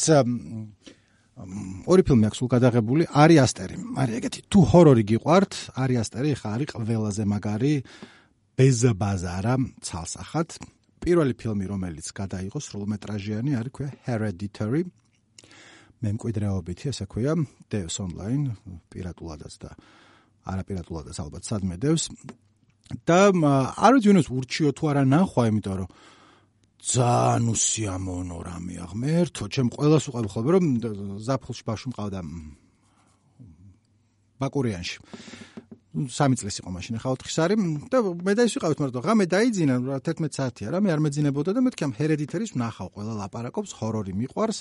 ორი 1.85 2.01
ფილმი 2.01 2.25
აქვს 2.27 2.39
სულ 2.41 2.49
გადაღებული 2.49 3.03
არი 3.13 3.35
ასტერი. 3.45 3.77
არი 4.01 4.11
ეგეთი 4.17 4.39
თუ 4.49 4.59
ჰორორი 4.73 5.03
გიყვართ 5.05 5.51
არი 5.77 5.95
ასტერი 6.01 6.33
ხა 6.33 6.49
არის 6.57 6.69
ყველაზე 6.73 7.23
მაგარი. 7.29 7.73
ბეზა 8.57 8.91
ბაზარა 8.97 9.53
ცალსახად 9.85 10.57
პირველი 11.07 11.33
ფილმი, 11.39 11.65
რომელიც 11.71 12.07
გადაიღო 12.11 12.59
სრულმეტრაჟიანი, 12.59 13.51
არის 13.55 13.71
ქვია 13.71 13.91
Hereditary. 14.03 14.83
მემკვიდრეობითი, 16.03 16.91
ესე 16.91 17.05
ქვია, 17.07 17.33
დევს 17.71 17.95
online, 18.03 18.51
პირატულადაც 18.91 19.53
და 19.63 19.71
არაპირატულადაც 20.51 21.17
ალბათ 21.23 21.47
სადმე 21.47 21.79
დევს. 21.79 22.11
და 23.07 23.19
არ 23.75 23.91
ვიცი 23.97 24.07
ვინოს 24.11 24.27
ურჩიო 24.31 24.69
თუ 24.71 24.83
არა 24.91 25.03
ნახვა, 25.11 25.43
იმიტომ 25.51 25.75
რომ 25.79 25.89
ძალიან 26.87 27.43
უსიამოვნო 27.51 28.37
რამეა 28.47 28.85
ღმერთო, 28.91 29.43
ჩემ 29.51 29.67
ყოველას 29.75 30.05
უყვებ 30.07 30.27
ხოლმე 30.31 30.51
რომ 30.55 30.65
ზაფხულში 31.27 31.63
ბავშვი 31.67 31.87
მყავდა 31.91 32.19
ბაკურიანში. 34.39 34.97
სამი 36.05 36.35
წლის 36.37 36.59
იყო 36.61 36.69
მაშინ 36.73 36.97
ახლა 36.99 37.13
4 37.25 37.41
არის 37.43 37.59
და 37.89 37.97
მე 38.27 38.33
და 38.37 38.45
ის 38.45 38.53
ვიყავით 38.57 38.79
მაგრამ 38.83 39.05
ღამე 39.07 39.25
დაიძინა 39.33 39.75
11 39.97 40.37
საათია 40.37 40.69
რა 40.73 40.79
მე 40.85 40.89
არ 40.93 41.01
მეძინებოდა 41.05 41.51
და 41.57 41.61
მეთქი 41.65 41.83
ამ 41.87 41.93
ჰერედიტერის 41.97 42.51
ვნახავ 42.53 42.87
ყველა 42.93 43.13
ლაპარაკობს 43.21 43.71
ჰორორი 43.79 44.13
მიყვარს. 44.13 44.59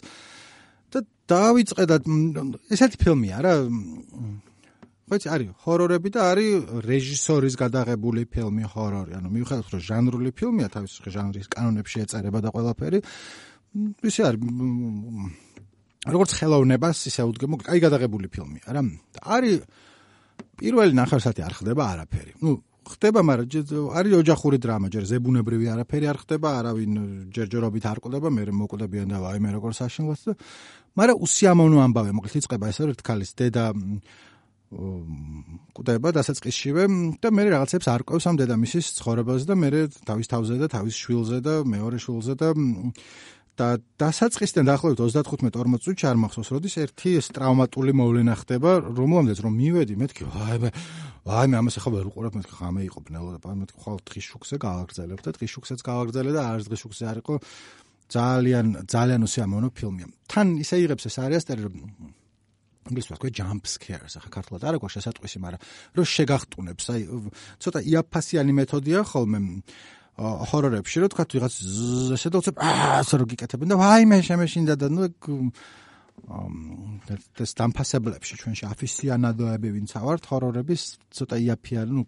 და 0.86 0.98
დავიწყე 1.28 1.84
და 1.90 1.96
ესეთი 2.72 2.96
ფილმია 3.02 3.38
რა 3.42 3.54
ხოც 5.06 5.22
არის 5.34 5.50
ჰორორები 5.66 6.08
და 6.14 6.20
არის 6.30 6.52
რეჟისორის 6.86 7.54
გადაღებული 7.58 8.22
ფილმი 8.26 8.64
ჰორორი. 8.70 9.12
ანუ 9.18 9.28
მიუხედავად 9.34 9.70
რომ 9.74 9.82
ჟანრული 9.90 10.30
ფილმია 10.30 10.68
თავის 10.70 10.92
ჟანრის 11.04 11.46
კანონებში 11.50 11.98
ეწერება 12.06 12.38
და 12.38 12.50
ყველაფერი 12.54 12.98
ისე 14.06 14.22
არის 14.30 14.40
როგორც 16.06 16.30
ხელოვნებას 16.38 16.98
ისე 17.10 17.26
უდგემო 17.26 17.58
კაი 17.66 17.82
გადაღებული 17.82 18.30
ფილმია 18.30 18.70
რა 18.72 18.82
არის 19.36 19.66
პირველი 20.56 20.92
ნახევარსაათი 20.96 21.42
არ 21.46 21.54
ხდება 21.60 21.82
არაფერი. 21.92 22.32
ნუ 22.42 22.52
ხდება, 22.86 23.20
მაგრამ 23.26 23.90
არის 23.98 24.12
ოჯახური 24.22 24.58
დრამა, 24.62 24.86
ჯერ 24.94 25.04
ზებუნებრივი 25.10 25.66
არაფერი 25.74 26.06
არ 26.06 26.18
ხდება, 26.22 26.48
არავინ 26.62 26.92
ჯერჯერობით 27.34 27.84
არ 27.90 27.98
ყდება, 28.04 28.28
მე 28.30 28.42
მოკვდებიან 28.62 29.10
და 29.10 29.18
ვაიმე 29.26 29.50
როგორ 29.58 29.72
საშინლოს 29.74 30.22
და 30.30 30.32
მაგრამ 30.96 31.20
უსიამოვნო 31.26 31.78
ამბავი, 31.82 32.10
მოკლედ 32.14 32.38
იწება 32.40 32.66
ეს 32.70 32.78
ერთ 32.86 33.00
ქალის 33.02 33.30
დედა 33.36 33.64
ყდება 34.66 36.10
დასაწყისშივე 36.10 36.84
და 37.22 37.30
მე 37.30 37.42
რაღაცებს 37.54 37.86
არ 37.86 38.02
ყვევს 38.02 38.24
ამ 38.26 38.36
დედამისის 38.40 38.86
ცხოვრებაზე 38.98 39.44
და 39.46 39.54
მე 39.62 39.68
თავის 40.02 40.26
თავზე 40.26 40.54
და 40.58 40.66
თავის 40.74 40.94
შვილზე 41.06 41.38
და 41.46 41.54
მეორე 41.70 41.98
შვილზე 42.02 42.34
და 42.34 42.48
და 43.56 43.68
დასაწყისიდან 44.00 44.68
დაახლოებით 44.68 45.00
35-40 45.00 45.80
წუთში 45.84 46.06
არ 46.10 46.18
მახსოვს, 46.20 46.50
როდის 46.52 46.74
ერთი 46.84 47.10
ეს 47.20 47.30
ტრავმატული 47.32 47.92
მოვლენა 47.96 48.34
ხდება, 48.44 48.70
რომელამდეც 48.84 49.38
რომ 49.40 49.52
მივედი, 49.56 49.94
მეთქი, 49.96 50.22
ვაი 50.28 50.58
მე, 50.60 50.70
ვაი 51.24 51.46
მე 51.48 51.56
ამას 51.60 51.78
ახლა 51.80 51.90
ვერ 51.96 52.10
უყურებ, 52.12 52.36
მეთქი, 52.36 52.52
ხამე 52.52 52.80
იყო 52.84 52.98
ბნელო 53.08 53.30
და 53.40 53.56
მეთქი, 53.56 53.78
ხვალ 53.80 53.98
დღის 54.04 54.26
შუქზე 54.28 54.56
გავაგრძელებ 54.60 55.20
და 55.24 55.30
დღის 55.40 55.50
შუქზეც 55.56 55.80
გავაგრძელე 55.88 56.30
და 56.36 56.42
არ 56.52 56.60
დღის 56.68 56.80
შუქზე 56.84 57.04
არ 57.08 57.18
იყო 57.24 57.34
ძალიან 58.12 58.66
ძალიან 58.86 59.20
უსიამოვნო 59.26 59.68
ფილმია. 59.72 60.06
თან 60.30 60.46
ისე 60.62 60.76
იღებს 60.84 61.08
ეს 61.10 61.16
არიასტერი 61.26 61.62
რომ 61.66 61.74
ინგლისურად 62.86 63.18
ქვია 63.18 63.34
jump 63.34 63.66
scares, 63.66 64.14
ახლა 64.14 64.30
ქართულად 64.30 64.62
არ 64.62 64.78
აქვს 64.78 64.94
შესატყვისი, 64.94 65.38
მაგრამ 65.42 65.60
რომ 65.96 66.06
შეგახტუნებს, 66.06 66.84
აი 66.94 67.00
ცოტა 67.58 67.80
იაფასიანი 67.82 68.52
მეთოდია 68.60 69.00
ხოლმე 69.10 69.38
ჰორორებში 70.16 71.02
რო 71.04 71.08
თქვა 71.12 71.24
ვიღაც 71.28 71.54
ესე 72.16 72.28
და 72.32 72.40
უცებ 72.40 72.56
ასე 72.64 73.14
რო 73.20 73.24
გიკეთებენ 73.28 73.68
და 73.72 73.76
ვაიმე 73.76 74.16
შემეშინდა 74.24 74.74
და 74.80 74.88
ნუ 74.88 75.04
ეს 77.44 77.52
დამფასებლებში 77.60 78.34
ჩვენში 78.40 78.64
აფისიანადოები 78.72 79.68
ვინც 79.76 79.92
ავართ 80.00 80.22
ჰორორების 80.32 80.82
ცოტა 81.12 81.36
იაფიანი 81.44 81.92
ნუ 81.92 82.02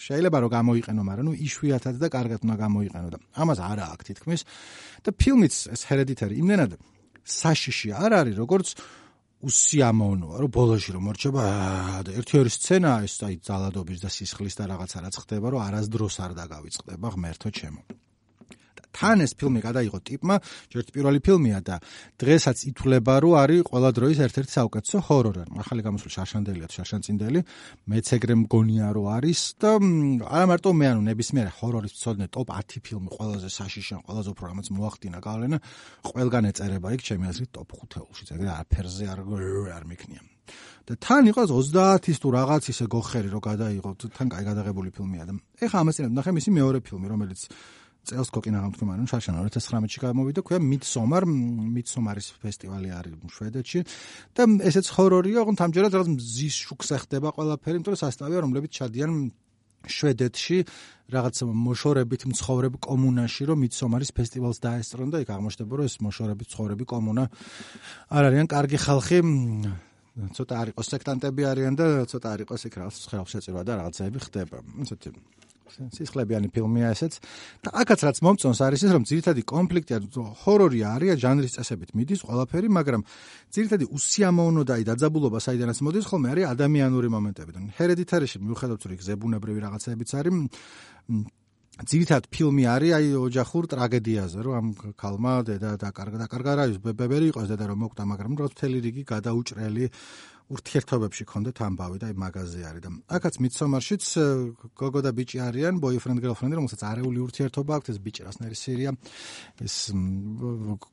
შეიძლება 0.00 0.38
რომ 0.46 0.50
გამოიყენო 0.54 1.02
მაგრამ 1.10 1.26
ნუ 1.28 1.34
იშვიათად 1.44 1.98
და 2.00 2.08
კარგად 2.14 2.40
უნდა 2.46 2.56
გამოიყენო 2.64 3.08
და 3.10 3.18
ამას 3.34 3.58
არა 3.60 3.84
აქვს 3.92 4.04
თითქმის. 4.08 4.40
და 5.04 5.10
ფილმიც 5.12 5.54
ეს 5.74 5.82
hereditary 5.90 6.40
იმენად 6.40 6.78
საშიში 7.26 7.88
არ 7.92 8.12
არის 8.20 8.34
როგორც 8.40 8.68
უსიამოვნოა, 9.40 10.36
რომ 10.42 10.50
ბოლოში 10.52 10.92
რომ 10.96 11.06
მორჩება 11.08 11.44
და 12.04 12.10
ერთი-ორი 12.20 12.52
სცენა 12.52 12.92
ეს 13.06 13.14
აი 13.24 13.40
ძალადობის 13.48 14.04
და 14.04 14.08
სისხლის 14.12 14.58
და 14.60 14.68
რაღაცა 14.68 15.04
რაც 15.06 15.16
ხდება, 15.24 15.46
რომ 15.54 15.64
არასდროს 15.64 16.16
არ 16.20 16.32
დაგავიწყდება 16.36 17.06
ღმერთო 17.16 17.48
ჩემო. 17.48 17.82
თან 18.92 19.24
ეს 19.24 19.32
ფილმი 19.38 19.60
გადაიღო 19.64 19.98
ტიპმა, 20.02 20.36
ჯერთ 20.72 20.88
პირველი 20.94 21.20
ფილმია 21.24 21.58
და 21.64 21.76
დღესაც 22.20 22.58
ითვლება, 22.70 23.14
რომ 23.22 23.34
არის 23.42 23.60
ყველა 23.70 23.90
დროის 23.96 24.18
ერთ-ერთი 24.26 24.52
საუკეთესო 24.58 24.98
ჰორორი. 25.06 25.42
ახალი 25.60 25.80
გამოსული 25.86 26.12
შარშანდელია, 26.16 26.68
შარშანწინდელი, 26.70 27.40
მეც 27.90 28.06
ეგრე 28.16 28.34
მგონია, 28.44 28.86
რომ 28.96 29.06
არის 29.16 29.40
და 29.60 29.70
არა 30.30 30.46
მარტო 30.50 30.70
მე 30.74 30.86
ანუ 30.90 31.00
ნებისმიერ 31.10 31.48
ჰორორის 31.58 31.92
მცოდნე 31.96 32.26
ტოპ 32.34 32.48
10 32.50 32.80
ფილმი 32.86 33.08
ყველაზე 33.14 33.48
საშიშან, 33.50 34.00
ყველაზე 34.06 34.28
უფრო 34.34 34.44
რამაც 34.50 34.66
მოახდინა 34.74 35.18
გავლენა, 35.20 35.58
ყველგან 36.10 36.44
ეწერება 36.50 36.88
იქ 36.96 37.00
ჩემი 37.06 37.24
აზრით 37.30 37.50
ტოპ 37.54 37.70
5-ში, 37.76 38.22
ეგრე 38.34 38.48
არაფერზე 38.56 39.04
არ 39.12 39.20
არ 39.76 39.84
მიქნია. 39.90 40.22
და 40.86 40.96
თან 40.98 41.30
იყოს 41.30 41.50
30-ის 41.54 42.18
თუ 42.18 42.28
რაღაც 42.34 42.64
ისე 42.72 42.84
გოხერი 42.90 43.28
რომ 43.30 43.42
გადაიღო, 43.46 43.90
თან 44.10 44.26
კაი 44.32 44.44
გადაღებული 44.50 44.90
ფილმია 44.90 45.24
და 45.28 45.36
ეხა 45.62 45.76
ამასინებ 45.86 46.12
ნახე 46.18 46.32
მისი 46.34 46.50
მეორე 46.50 46.78
ფილმი, 46.82 47.06
რომელიც 47.12 47.40
წელს 48.08 48.28
კოკინა 48.32 48.58
გამთქმა 48.64 48.92
რომ 49.00 49.08
შაშანა 49.12 49.38
2019-ში 49.44 49.98
გამოვიდა. 50.00 50.40
ქვია 50.40 50.60
მიდსომარ 50.60 51.22
მიდსომარის 51.76 52.26
ფესტივალი 52.40 52.88
არის 52.96 53.14
შვედეთში 53.36 53.80
და 54.34 54.42
ესეც 54.68 54.86
ჰორორია 54.96 55.38
ოღონდ 55.44 55.60
ამჯერად 55.66 55.92
რაღაც 55.94 56.08
მზის 56.16 56.54
შუქს 56.64 56.88
ეხდება 56.96 57.28
ყველაფერი 57.36 57.76
იმიტომ 57.80 57.92
რომ 57.94 58.02
სასტავია 58.04 58.38
რომლებიც 58.44 58.72
ჩადიან 58.80 59.12
შვედეთში 59.80 60.58
რაღაც 61.10 61.36
მოშორებით 61.44 62.22
მცხოვრებ 62.30 62.74
კომუნაში 62.84 63.42
რომ 63.48 63.58
მიდსომარის 63.64 64.10
ფესტივალს 64.16 64.58
დაესწრონ 64.60 65.08
და 65.10 65.22
იქ 65.24 65.30
აღმოჩნდება 65.36 65.72
რომ 65.80 65.86
ეს 65.88 65.96
მოშორებით 66.04 66.48
მცხოვრები 66.50 66.84
კომუნა 66.92 67.24
არ 68.12 68.22
არიან. 68.28 68.46
კარგი 68.50 68.78
ხალხი 68.84 69.18
ცოტა 70.36 70.54
არ 70.60 70.68
იყოს 70.74 70.86
სექტანტები 70.92 71.42
არიან 71.50 71.74
და 71.80 71.86
ცოტა 72.10 72.28
არ 72.34 72.40
იყოს 72.44 72.62
იქ 72.68 72.74
რაღაც 72.80 72.96
ხელშეწირვა 73.10 73.62
და 73.64 73.72
რაღაცები 73.80 74.18
ხდება. 74.20 74.58
ესეთი 74.84 75.10
სისხლებიანი 75.96 76.48
ფილმია 76.54 76.90
ესეც. 76.94 77.18
და 77.64 77.68
აქაც 77.80 78.00
რაც 78.06 78.16
მომწონს 78.24 78.60
არის 78.66 78.80
ის 78.86 78.92
რომ 78.96 79.04
ძირითადი 79.10 79.42
კონფლიქტი 79.46 79.92
ჰორორი 80.42 80.80
არის 80.84 81.18
ჟანრის 81.22 81.52
წესებით 81.56 81.90
მიდის 81.98 82.20
ყველაფერი 82.26 82.68
მაგრამ 82.68 83.02
ძირითადი 83.54 83.84
უსიამოვნო 83.96 84.62
და 84.66 84.74
დაძაბულობა 84.90 85.38
საიდანაც 85.40 85.78
მოდის 85.86 86.04
ხოლმე 86.10 86.28
არის 86.34 86.50
ადამიანური 86.54 87.08
მომენტებიდან 87.16 87.64
ჰერედიტარიში 87.78 88.38
მიუხედავად 88.44 88.80
რომ 88.90 89.00
ზებუნებრივი 89.08 89.60
რაღაცებიც 89.66 90.10
არის 90.20 90.34
ძირითად 91.88 92.28
ფილმი 92.28 92.64
არის 92.68 92.92
აი 92.98 93.06
ოჯახურ 93.20 93.64
ტრაგედიაზე 93.72 94.38
რომ 94.44 94.54
ამ 94.60 94.68
ქალმა 95.00 95.34
დედა 95.48 95.70
დაკარგა 95.80 96.18
დაკარგა 96.24 96.52
რა 96.60 96.64
ის 96.72 96.78
ბებერი 96.84 97.32
იყოს 97.32 97.48
დედა 97.52 97.64
რომ 97.72 97.78
მოკვდა 97.84 98.04
მაგრამ 98.12 98.32
რა 98.40 98.48
თელი 98.60 98.78
რიგი 98.84 99.02
გადაუჭრელი 99.08 99.84
ურთიერთობებში 100.50 101.24
ქონდეთ 101.30 101.60
ამბავი 101.62 101.98
და 102.02 102.06
აი 102.10 102.14
მაღაზია 102.18 102.70
არის 102.70 102.82
და 102.82 102.90
აქაც 103.16 103.34
მიცომარშიც 103.44 104.04
გოგო 104.80 105.00
და 105.06 105.10
ბიჭი 105.14 105.38
არიან 105.46 105.78
boyfriend 105.78 106.18
girlfriend 106.24 106.58
რომელსაც 106.58 106.82
არეული 106.90 107.22
ურთიერთობა 107.22 107.72
აქვს 107.78 107.92
ეს 107.94 107.98
ბიჭი 108.02 108.26
რასნაირი 108.26 108.56
სერია 108.58 108.90
ეს 109.62 109.76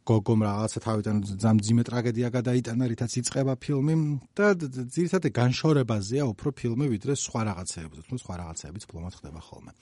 გოგომ 0.05 0.39
რაღაცა 0.45 0.79
თავიდან 0.85 1.15
ძამძიმე 1.41 1.83
ტრაგედია 1.89 2.27
გადაიტანა 2.37 2.85
რითაც 2.93 3.11
იწება 3.17 3.53
ფილმი 3.57 3.95
და 4.37 4.45
ძირითადად 4.93 5.33
განშორებაზეა 5.41 6.23
უფრო 6.37 6.53
ფილმი 6.53 6.85
ვიდრე 6.93 7.17
სხვა 7.17 7.41
რაღაცეები 7.49 8.05
თუმცა 8.05 8.21
სხვა 8.21 8.35
რაღაცეებიც 8.45 8.83
ფლომად 8.93 9.13
ხდება 9.17 9.41
ხოლმე 9.41 9.73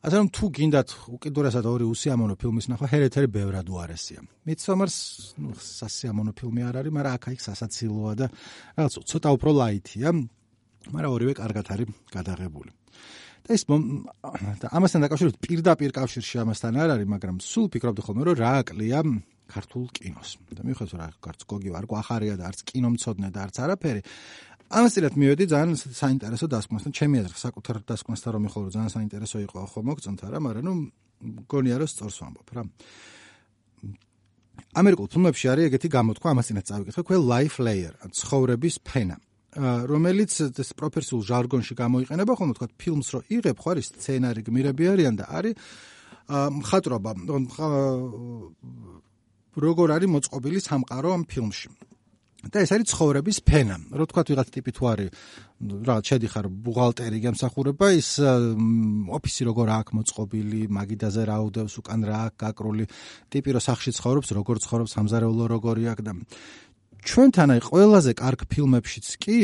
ასე 0.00 0.16
რომ 0.16 0.28
თუ 0.32 0.46
გინდათ 0.56 0.88
უკიდურესად 1.12 1.64
ორი 1.68 1.84
უსიამოვნო 1.84 2.34
ფილმის 2.40 2.66
ნახვა, 2.72 2.86
ჰერეთერი 2.88 3.28
ბევრად 3.28 3.68
უარესია. 3.68 4.24
მიცომარს, 4.48 4.96
ნუ 5.36 5.50
სასიამოვნო 5.60 6.32
ფილმი 6.40 6.62
არ 6.64 6.74
არის, 6.80 6.92
მაგრამ 6.96 7.16
აქა-იქ 7.20 7.40
სასაცილოა 7.44 8.12
და 8.16 8.26
რაღაც 8.80 8.92
ცოტა 9.04 9.28
უფრო 9.36 9.50
ლაითია, 9.60 10.08
მაგრამ 10.88 11.14
ორივე 11.20 11.32
კარგად 11.36 11.66
არის 11.68 11.88
გადაღებული. 12.16 12.72
და 13.40 13.56
ის 13.56 13.64
და 13.66 14.66
ამასთან 14.76 15.00
დაკავშირებით 15.04 15.36
პირდაპირ 15.40 15.90
კავშირში 15.96 16.36
ამასთან 16.44 16.76
არ 16.76 16.88
არის, 16.96 17.08
მაგრამ 17.08 17.36
სულ 17.40 17.66
ფიქრობდი 17.72 18.00
ხოლმე, 18.04 18.22
რომ 18.28 18.36
რა 18.40 18.52
აკლია 18.62 19.00
ქართულ 19.50 19.84
კინოს. 19.90 20.30
და 20.54 20.62
მიხედავთ 20.62 20.94
რა 20.94 21.06
გარც 21.18 21.40
გოგი 21.50 21.70
ვარ, 21.74 21.84
გვახარია 21.90 22.34
და 22.38 22.46
არც 22.46 22.62
კინომცოდნე 22.70 23.28
და 23.34 23.38
არც 23.44 23.56
არაფერი. 23.64 24.02
ამასთანავე 24.70 25.18
მივედი 25.18 25.44
ძალიან 25.50 25.76
საინტერესო 25.82 26.46
დასკვნასთან. 26.46 26.92
ჩემი 26.94 27.16
აზრით, 27.20 27.38
საკუთარ 27.42 27.76
დასკვნასთან 27.90 28.30
რომ 28.34 28.42
მიხოლო 28.46 28.68
ძალიან 28.70 28.90
საინტერესო 28.94 29.38
იყო 29.50 29.58
ხო 29.66 29.80
მოგწონთ 29.82 30.20
არა, 30.30 30.38
მაგრამ 30.46 30.64
ნუ 30.66 30.74
გონია 31.50 31.76
რომ 31.82 31.88
სწორს 31.90 32.16
ვამბობ 32.22 32.48
რა. 32.54 32.62
ამერიკულ 34.70 35.06
ფილმებში 35.10 35.46
არის 35.50 35.64
ეგეთი 35.74 35.88
გამოთქვა, 35.90 36.28
ამასთანავე 36.30 36.64
წავიკითხე, 36.70 37.02
ქვე 37.02 37.16
life 37.18 37.58
layer, 37.58 37.94
ცხოვრების 38.14 38.76
ფენა. 38.86 39.16
რომელიც 39.90 40.30
ეს 40.62 40.70
პროფესიულ 40.78 41.22
ჟარგონში 41.26 41.74
გამოიყენება, 41.74 42.32
ხომ 42.38 42.50
თქვა 42.54 42.68
ფილმს 42.78 43.08
რო 43.10 43.20
იღებ, 43.34 43.56
ხო 43.58 43.68
არის 43.74 43.86
სცენარი 43.90 44.42
გმირები 44.46 44.84
არიან 44.94 45.14
და 45.18 45.24
არის 45.26 45.54
მხატრობა, 46.30 47.10
როგორ 49.58 49.88
არის 49.98 50.08
მოწყობილი 50.14 50.58
სამყარო 50.62 51.08
ამ 51.10 51.22
ფილმში. 51.26 51.89
და 52.48 52.64
ეს 52.64 52.70
არის 52.72 52.88
ცხოვრების 52.88 53.38
ფენა. 53.44 53.76
რო 53.92 54.04
თქვა 54.08 54.22
ვიღაც 54.24 54.48
ტიპი 54.48 54.70
თუ 54.72 54.82
არის 54.90 55.08
რაღაც 55.60 56.04
შედიხარ 56.08 56.46
ბუღალტერი 56.64 57.18
გამსახურება 57.20 57.86
ის 58.00 58.10
ოფისი 59.12 59.42
როგორ 59.44 59.66
აქვს 59.76 59.92
მოწყობილი, 60.00 60.62
მაგიდაზე 60.72 61.22
რა 61.28 61.36
უდევს, 61.44 61.74
უკან 61.84 62.00
რა 62.08 62.18
აქვს 62.32 62.38
გაკრული, 62.40 62.84
ტიპი 63.28 63.50
რო 63.52 63.60
სახში 63.60 63.92
ცხოვრობს, 63.92 64.28
როგორ 64.40 64.56
ცხოვრობს, 64.64 64.94
სამზარეულო 64.96 65.44
როგორი 65.52 65.82
აქვს 65.92 66.04
და 66.08 66.12
ჩვენთან 67.04 67.48
აი 67.56 67.60
ყველაზე 67.60 68.10
კარგ 68.16 68.40
ფილმებშიც 68.48 69.06
კი 69.20 69.36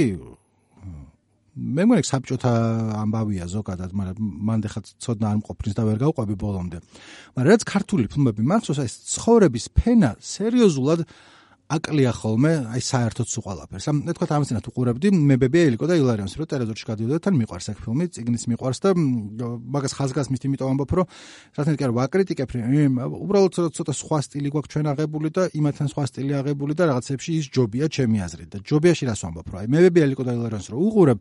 მე 1.57 1.87
მგონი 1.89 2.05
საბჭოთა 2.05 2.53
ამბავია 3.01 3.47
ზოგადად, 3.49 3.93
მაგრამ 3.97 4.33
მან 4.45 4.61
ხა 4.69 4.81
ცოდნა 5.01 5.27
არ 5.33 5.37
მყოფრის 5.41 5.73
და 5.73 5.83
ვერ 5.89 5.99
გავყვები 6.05 6.35
ბოლომდე. 6.37 6.79
მაგრამ 7.33 7.49
რაც 7.49 7.63
ქართული 7.65 8.05
ფილმები 8.13 8.45
მახსოვს 8.45 8.81
აი 8.85 8.91
ცხოვრების 8.93 9.65
ფენა 9.73 10.11
სერიოზულად 10.21 11.01
აკლია 11.67 12.13
ხოლმე 12.15 12.51
აი 12.71 12.83
საერთოდ 12.87 13.27
სულ 13.27 13.43
ყველაფერს. 13.43 13.87
ამ 13.91 13.97
თქვა 14.07 14.27
ამასთანავე 14.39 14.71
უყურებდი 14.71 15.09
მებები 15.19 15.59
ელიკო 15.67 15.87
და 15.91 15.99
ილარიონს 15.99 16.35
რომ 16.39 16.47
ტელევიზორში 16.47 16.87
გადიოდა 16.87 17.19
თან 17.27 17.35
მიყვარს 17.43 17.67
აქ 17.75 17.79
ფილმი, 17.83 18.05
ციგნის 18.15 18.45
მიყვარს 18.55 18.79
და 18.87 18.91
მაგას 18.95 19.93
ხაზგასმით 19.99 20.43
იმიტომ 20.47 20.69
ამბობ 20.71 20.91
რომ 20.95 21.07
რაღაცნაირად 21.59 21.79
კი 21.83 21.87
არ 21.87 21.93
ვაკრიტიკებ, 21.99 22.49
უბრალოდ 23.19 23.53
ცოტა 23.75 23.93
სხვა 23.99 24.19
სტილი 24.23 24.49
გვაქვს 24.55 24.71
ჩვენ 24.77 24.87
აღებული 24.95 25.29
და 25.35 25.43
იმათთან 25.59 25.87
სხვა 25.91 26.05
სტილი 26.07 26.33
აღებული 26.39 26.73
და 26.79 26.83
რაღაცებში 26.87 27.31
ის 27.35 27.47
ჯობია 27.51 27.87
ჩემი 27.91 28.19
აზრით 28.23 28.49
და 28.55 28.59
ჯობიაში 28.63 29.05
რას 29.11 29.21
ვამბობ 29.27 29.47
რომ 29.51 29.59
აი 29.59 29.67
მებები 29.67 29.99
ელიკო 30.07 30.23
და 30.23 30.33
ილარიონს 30.39 30.71
რომ 30.71 30.79
უყურებ 30.87 31.19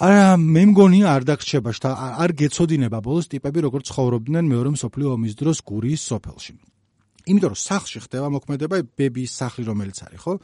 არა 0.00 0.36
მე 0.36 0.62
მგონია 0.68 1.06
არ 1.16 1.22
დაგრჩება 1.28 1.72
და 1.80 1.90
არ 2.24 2.30
გეცოდინება 2.40 2.98
ბოლოს 3.04 3.28
ტიპები 3.32 3.64
როგორ 3.68 3.84
ცხოვრობდნენ 3.88 4.44
მეორე 4.52 4.68
მსოფლიო 4.76 5.08
ომის 5.16 5.36
დროს 5.36 5.60
გურიის 5.60 6.02
სოფელში. 6.08 6.54
იმიტომ 7.30 7.50
რომ 7.54 7.60
სახლში 7.60 7.98
ხდება 8.04 8.28
მოქმედება 8.36 8.76
ბებიის 8.98 9.32
სახლი 9.40 9.64
რომელიც 9.70 9.98
არის 10.06 10.20
ხო? 10.24 10.34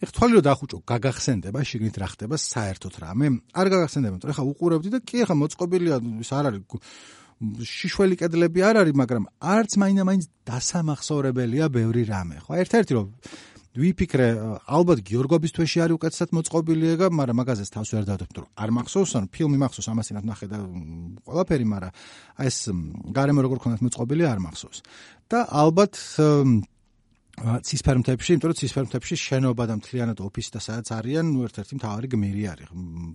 ეხ 0.00 0.10
თვალი 0.16 0.32
რომ 0.38 0.44
დახუჭო 0.48 0.78
გაგახსენდება 0.90 1.58
შიგნით 1.70 1.96
რა 2.00 2.08
ხდება 2.16 2.36
საერთოდ 2.40 2.94
რამე? 3.04 3.26
არ 3.54 3.66
გაგახსენდება, 3.74 4.14
მაგრამ 4.16 4.32
ეხა 4.34 4.44
უყურებდი 4.50 4.88
და 4.94 4.98
კი 5.04 5.16
ეხა 5.24 5.34
მოწყობილია 5.40 5.96
ის 6.24 6.30
არ 6.32 6.44
არის 6.50 6.62
შიშველი 7.40 8.16
კედლები 8.20 8.60
არ 8.68 8.78
არის, 8.84 8.94
მაგრამ 9.00 9.24
არც 9.40 9.76
მაინდა-მაინც 9.80 10.24
დასამახსოვრებელია 10.44 11.66
ბევრი 11.72 12.02
რამე, 12.04 12.36
ხო? 12.44 12.52
ერთ-ერთი 12.60 12.92
რომ 13.00 13.06
ვიფიქრე 13.78 14.26
ალბათ 14.66 14.98
გიორგობის 15.06 15.54
თვეში 15.54 15.78
არის 15.84 15.94
უკეთესად 15.94 16.32
მოწყობილი 16.34 16.86
ეგა, 16.96 17.06
მაგრამ 17.14 17.38
მაგაზეს 17.38 17.70
თავს 17.70 17.92
ვერ 17.94 18.04
დავდებ, 18.08 18.30
რომ 18.34 18.48
არ 18.58 18.70
მახსოვს, 18.74 19.12
ანუ 19.14 19.26
ფილმი 19.30 19.58
მახსოვს 19.62 19.88
ამასინათ 19.94 20.24
ნახე 20.26 20.46
და 20.50 20.58
ყველაფერი, 21.22 21.66
მაგრამ 21.70 21.92
ეს 22.50 22.56
გარემო 23.14 23.40
როგორ 23.46 23.58
ქონდათ 23.62 23.82
მოწყობილი 23.86 24.24
არ 24.26 24.38
მახსოვს. 24.42 24.78
და 25.30 25.38
ალბათ 25.54 25.92
ცისფერმთებში, 27.40 28.30
იმიტომ 28.36 28.50
რომ 28.50 28.58
ცისფერმთებში 28.58 29.14
შენობა 29.16 29.64
და 29.70 29.74
მთლიანად 29.78 30.18
ოფისი 30.18 30.50
და 30.50 30.60
სადაც 30.60 30.86
არიან, 30.98 31.26
ნუ 31.30 31.46
ერთ-ერთი 31.46 31.72
მთავარი 31.78 32.06
გმირი 32.10 32.42
არის. 32.52 32.68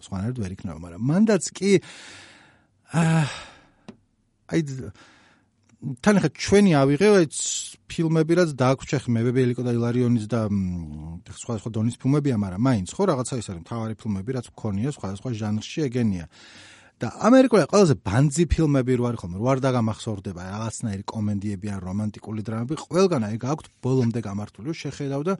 სხვანაირად 0.07 0.37
ვერ 0.39 0.51
იქნება, 0.55 0.77
მაგრამ 0.81 1.01
მანდაც 1.03 1.43
კი 1.51 1.71
აი 2.95 4.61
თან 5.85 6.17
ხა 6.21 6.29
ჩვენი 6.33 6.71
ავიღე 6.81 7.09
ფილმები 7.85 8.33
რაც 8.41 8.53
დააქვჩა 8.57 8.97
ხე 9.05 9.09
მებებელიკო 9.13 9.61
და 9.61 9.71
ილარიონის 9.77 10.25
და 10.25 10.41
სხვა 11.29 11.57
სხვა 11.61 11.69
დონის 11.77 11.99
ფილმებია, 12.01 12.35
მაგრამ 12.41 12.61
მაინც 12.65 12.89
ხო 12.95 13.03
რაღაცა 13.11 13.37
ის 13.37 13.47
არის 13.53 13.61
მთავარი 13.61 13.93
ფილმები 14.01 14.31
რაც 14.37 14.47
მქონია 14.49 14.89
სხვა 14.97 15.13
სხვა 15.21 15.31
ჟანრში 15.41 15.79
ეგენია. 15.85 16.25
და 16.95 17.11
ამერიკული 17.27 17.67
ყველაზე 17.67 17.95
ბანძი 18.07 18.43
ფილმები 18.47 18.93
რო 18.95 19.03
არის 19.11 19.19
ხოლმე, 19.19 19.35
რო 19.35 19.47
არ 19.51 19.59
დაგამახსოვრდება 19.67 20.41
რაღაცნაირი 20.47 21.03
კომედიები 21.11 21.67
ან 21.75 21.79
რომანტიკული 21.83 22.41
დრამები, 22.47 22.75
ყველგან 22.87 23.21
აი 23.27 23.35
გაქვთ 23.43 23.65
ბოლომდე 23.83 24.19
გამართული, 24.23 24.71
შეხედავ 24.71 25.21
და 25.27 25.33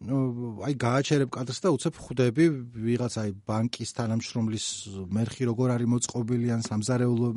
აი 0.00 0.74
გააჩერებ 0.80 1.28
კადრს 1.28 1.60
და 1.60 1.70
უცებ 1.76 1.94
ხვდები 2.00 2.44
ვიღაც 2.72 3.14
აი 3.20 3.30
ბანკის 3.44 3.90
თანამშრომლის 4.00 4.66
მერხი 5.12 5.44
როგორ 5.44 5.74
არის 5.76 5.88
მოწყობილი 5.92 6.48
ან 6.56 6.64
სამზარეულო 6.64 7.28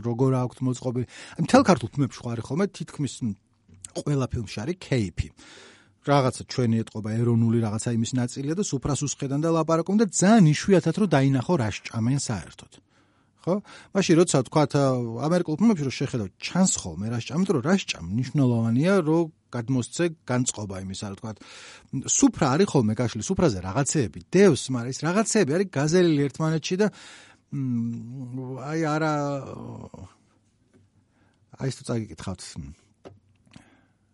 როგორ 0.00 0.32
აქვს 0.48 0.58
მოწყობილი. 0.64 1.06
აი 1.36 1.44
მთელ 1.44 1.62
ქართულ 1.68 1.88
ფილმებში 1.92 2.20
ხარ 2.24 2.40
ხოლმე 2.40 2.66
თითქმის 2.72 3.14
ყველა 4.00 4.26
ფილმში 4.32 4.58
არის 4.64 4.76
кейფი. 4.80 5.28
რაღაცა 6.08 6.42
ჩვენი 6.48 6.76
ეტყობა 6.82 7.10
ეროვნული 7.20 7.58
რაღაცა 7.60 7.90
იმის 8.00 8.12
ნაწილია 8.16 8.54
და 8.56 8.64
სუფრას 8.64 9.00
უსხედან 9.12 9.44
და 9.44 9.52
ლაპარაკობენ 9.52 10.00
და 10.02 10.06
ძალიან 10.08 10.44
იშვიათად 10.56 10.96
რომ 11.04 11.12
დაინახო 11.12 11.54
რა 11.60 11.68
სჭამენ 11.68 12.20
საერთოდ. 12.32 12.72
ხო? 13.42 13.54
მაშინ 13.94 14.14
როცა 14.22 14.38
თქვა 14.46 14.62
ამერიკულ 15.26 15.54
ფილმებში 15.58 15.84
რომ 15.86 15.94
შეხედავ 15.98 16.28
ჩანს 16.38 16.72
ხოლმე 16.82 17.06
რა 17.10 17.18
სჭამ, 17.22 17.42
იმიტომ 17.42 17.54
რომ 17.58 17.64
რა 17.66 17.74
სჭამ 17.82 18.06
ნიშნულოვანია 18.22 18.94
რომ 19.02 19.24
გადმოსცე 19.52 20.04
განწყობა 20.30 20.76
იმისა, 20.86 21.06
რა 21.12 21.16
თქვა. 21.20 21.32
სუფრა 22.08 22.46
არის 22.54 22.68
ხოლმე 22.72 22.94
გაშლი, 22.96 23.22
სუფრაზე 23.26 23.58
რაღაცეები 23.66 24.20
დევს, 24.32 24.62
მაგრამ 24.72 24.92
ეს 24.94 24.98
რაღაცეები 25.06 25.50
არის 25.56 25.68
გაზელილი 25.76 26.22
ერთმანეთში 26.26 26.76
და 26.80 26.86
აი 27.52 28.80
არა 28.88 29.12
აი 31.60 31.68
ეს 31.68 31.76
თუ 31.76 31.82
წაგიკითხავთ 31.84 32.40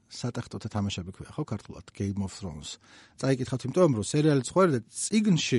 სატახტოთა 0.08 0.68
თამაშები 0.72 1.12
ქვია 1.12 1.30
ხო 1.36 1.44
ქართულად 1.46 1.92
Game 1.92 2.24
of 2.24 2.32
Thrones. 2.34 2.80
წაიკითხავთ 3.20 3.62
იმიტომ 3.68 3.92
რომ 4.00 4.06
სერიალი 4.08 4.42
ცხოვრე 4.48 4.70
და 4.74 4.80
ციგნში 4.88 5.58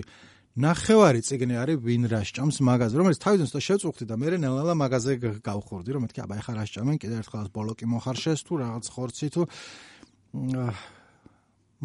ნახევარი 0.57 1.21
ციგნი 1.21 1.55
არის 1.61 1.77
ვინ 1.85 2.09
რა 2.09 2.21
სჭამს 2.25 2.57
მაგაზე 2.65 2.97
რომელიც 2.97 3.19
თავიდან 3.21 3.47
ცოტა 3.49 3.61
შევწუხდი 3.69 4.05
და 4.09 4.15
მე 4.17 4.27
ნელა 4.41 4.73
მაგაზე 4.81 5.13
გავხურდი 5.45 5.89
რომ 5.93 6.01
მეთქი 6.09 6.19
აბა 6.25 6.35
ეხა 6.41 6.53
რა 6.57 6.63
სჭამენ? 6.65 6.97
კიდე 6.97 7.15
ერთხელ 7.21 7.47
ბოლოკი 7.53 7.85
მოხარშეს 7.85 8.41
თუ 8.49 8.53
რაღაც 8.57 8.85
ხორცი 8.89 9.27
თუ. 9.29 9.41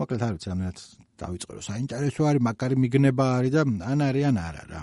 მოკლედ 0.01 0.23
არ 0.25 0.33
ვიცი 0.35 0.49
ამათ 0.55 0.79
დავიწყე 1.21 1.53
რომ 1.55 1.65
საინტერესო 1.69 2.23
არის 2.25 2.43
მაგარი 2.49 2.75
მიგნება 2.81 3.25
არის 3.39 3.53
და 3.53 3.63
ან 3.85 4.01
არის 4.01 4.25
ან 4.33 4.37
არა. 4.41 4.63
რა 4.73 4.81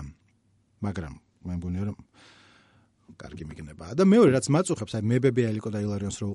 მაგრამ 0.86 1.14
მე 1.42 1.54
მგონია 1.58 1.84
რომ 1.90 1.98
კარგი 3.18 3.44
მიგნებაა. 3.50 3.92
და 3.98 4.04
მეორე 4.06 4.30
რაც 4.30 4.46
მაწუხებს 4.46 4.94
აი 4.94 5.02
მებები 5.10 5.42
ალიკო 5.50 5.68
და 5.74 5.78
ილარიონს 5.84 6.16
რო 6.22 6.28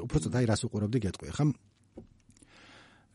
უბრალოდ 0.00 0.34
აი 0.36 0.44
რას 0.48 0.62
უყურებდი 0.64 0.98
გეტყვი 1.06 1.28
ხა 1.36 1.44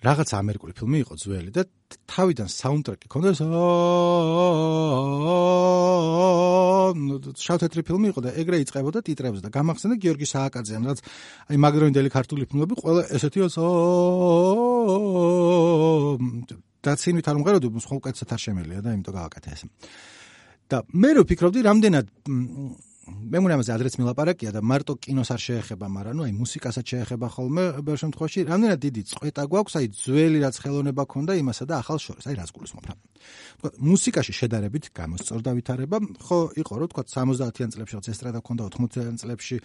რაღაც 0.02 0.30
ამერიკული 0.34 0.74
ფილმი 0.74 0.98
იყო 1.04 1.14
ძველი 1.22 1.52
და 1.54 1.64
თავიდან 2.10 2.50
საუნდტრეკი 2.50 3.08
ქონდა 3.14 3.30
შავთეთრი 7.38 7.82
ფილმი 7.86 8.08
იყო 8.10 8.24
და 8.26 8.34
ეგრე 8.42 8.58
იწყებოდა 8.66 9.00
ტიტრებზე 9.06 9.42
და 9.46 9.54
გამახსენდა 9.54 9.96
გიორგი 10.02 10.28
სააკაძეან 10.34 10.90
რაც 10.90 11.00
აი 11.54 11.62
მაგრონდელი 11.62 12.10
ქართული 12.18 12.50
ფილმები 12.50 12.74
ყველა 12.82 13.04
ესეთია 13.14 13.46
და 16.82 16.92
ცინვით 16.98 17.28
არ 17.30 17.38
მღეროდი 17.38 17.68
სხვა 17.86 17.96
უკეთესად 18.02 18.32
არ 18.34 18.42
შემელია 18.42 18.80
და 18.82 18.94
იმიტომ 18.98 19.14
გავაკეთე 19.22 19.50
ეს. 19.54 19.62
და 20.66 20.78
მე 20.98 21.10
რო 21.14 21.24
ფიქრობდი 21.30 21.60
რამდენად 21.62 22.06
მე 23.02 23.40
მგონი 23.42 23.56
ამაზე 23.58 23.72
ადრეც 23.74 23.96
მილაპარაკია 23.98 24.52
და 24.54 24.62
მარტო 24.62 24.94
კინოს 25.02 25.32
არ 25.34 25.42
შეეხება, 25.42 25.88
მაგრამ 25.90 26.16
ნუ 26.22 26.24
აი 26.28 26.34
მუსიკასაც 26.38 26.86
შეეხება 26.86 27.28
ხოლმე 27.34 27.64
ბევრ 27.82 27.98
შემთხვევაში. 27.98 28.40
რამდენად 28.46 28.80
დიდი 28.86 29.02
წყვეტა 29.10 29.44
გვაქვს 29.50 29.76
აი 29.82 29.86
ძველი 29.90 30.40
რაც 30.46 30.56
ხელოვნება 30.62 31.04
ქონდა 31.10 31.34
იმასა 31.42 31.66
და 31.66 31.74
ახალ 31.82 31.98
შორის, 31.98 32.26
აი 32.30 32.36
რას 32.38 32.52
გულისხმობ 32.54 32.86
რა. 32.86 32.94
თქვა 33.58 33.70
მუსიკაში 33.90 34.34
შედარებით 34.38 34.86
გამოსწორდა 34.94 35.52
ვითარება, 35.58 35.98
ხო 36.22 36.40
იყო 36.62 36.74
რომ 36.78 36.90
თქვა 36.94 37.04
70-იან 37.10 37.70
წლებში 37.74 37.94
რაც 37.98 38.08
ესტრადა 38.14 38.40
ქონდა 38.46 38.64
80-იან 38.70 39.16
წლებში 39.18 39.58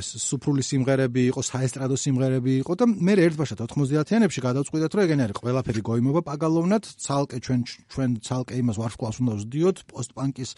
ეს 0.00 0.08
სუფრული 0.32 0.62
სიმღერები 0.64 1.20
იყო, 1.28 1.40
საესტრადო 1.44 1.96
სიმღერები 2.00 2.52
იყო 2.64 2.72
და 2.72 2.84
მე 2.88 3.14
ერთბაშად 3.28 3.60
90-იანებში 3.68 4.40
გადავწყვიტეთ 4.48 4.90
რომ 4.96 5.04
ეგენი 5.04 5.22
არის 5.28 5.36
ყველაფერი 5.44 5.80
გოიმობა 5.92 6.20
პაგალოვნად, 6.24 6.84
ცალკე 7.04 7.36
ჩვენ 7.44 7.60
ჩვენ 7.92 8.10
ცალკე 8.24 8.54
იმას 8.62 8.76
ვარსკვლავს 8.80 9.20
უნდა 9.22 9.32
ვზდიოთ 9.40 9.78
პოსტპანკის 9.92 10.50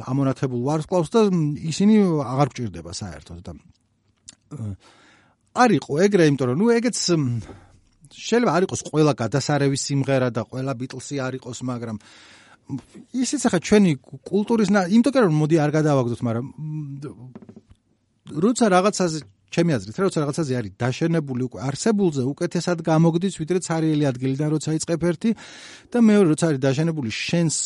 ამონათებულ 0.00 0.60
ვარსკვლავს 0.68 1.10
და 1.12 1.20
ისინი 1.72 1.94
აღარ 2.24 2.48
გჭირდება 2.52 2.92
საერთოდ 2.96 3.40
და 3.46 3.52
არისო 5.52 5.98
ეგრე 6.06 6.28
იმიტომ 6.30 6.48
რომ 6.52 6.60
ნუ 6.62 6.66
ეგეც 6.78 6.98
შეიძლება 8.12 8.52
არ 8.56 8.62
იყოს 8.68 8.82
ყველა 8.88 9.12
გადასარევი 9.20 9.78
სიმღერა 9.80 10.28
და 10.32 10.42
ყველა 10.48 10.72
ბიტლსი 10.80 11.20
არ 11.26 11.36
იყოს 11.40 11.58
მაგრამ 11.68 11.96
ისიც 13.12 13.42
ახლა 13.48 13.60
ჩვენი 13.68 13.92
კულტურის 14.28 14.70
იმიტომ 14.72 15.22
რომ 15.28 15.34
მოდი 15.42 15.56
არ 15.64 15.70
გადავაგდოთ 15.76 16.20
მაგრამ 16.28 16.46
როცა 18.32 18.64
რაღაცაზე 18.72 19.18
ჩემი 19.52 19.72
აზრით 19.76 19.96
როცა 20.00 20.18
რაღაცაზე 20.24 20.52
არის 20.56 20.72
დაშენებული 20.80 21.42
უკვე 21.48 21.58
არსებულზე 21.68 22.22
უკეთესად 22.32 22.78
გამოგდის 22.88 23.34
ვიდრე 23.40 23.58
цаრიელი 23.68 24.04
ადგილიდან 24.08 24.48
როცა 24.56 24.70
იწყებ 24.78 25.02
ერთი 25.12 25.30
და 25.92 25.98
მეორე 26.00 26.26
როცა 26.32 26.44
არის 26.48 26.60
დაშენებული 26.64 27.10
შენს 27.12 27.56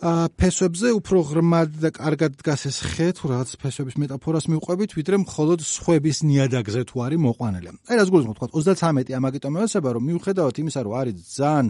ფესვებზე 0.00 0.90
უფრო 0.96 1.18
ღრმად 1.28 1.74
და 1.76 1.90
კარგად 1.92 2.36
დგას 2.40 2.62
ეს 2.72 2.78
ხე 2.88 3.08
თუ 3.12 3.24
რაღაც 3.36 3.50
ფესვების 3.60 3.96
მეტაფორას 4.00 4.46
მიყვებით, 4.48 4.96
ვიდრე 4.96 5.16
მხოლოდ 5.28 5.60
სხვების 5.60 6.18
ნიადაგზე 6.24 6.82
თუ 6.88 6.96
არის 7.04 7.20
მოყვანილი. 7.20 7.68
აი 7.84 7.96
რაც 8.00 8.08
გულისხმობ 8.08 8.36
თქვა 8.40 8.48
33 8.48 9.12
ამაგიტომ 9.20 9.58
ევასება 9.60 9.88
რომ 9.92 10.02
მიუხედავად 10.08 10.54
იმისა 10.56 10.80
რომ 10.88 10.94
არის 11.00 11.16
ძალიან 11.36 11.66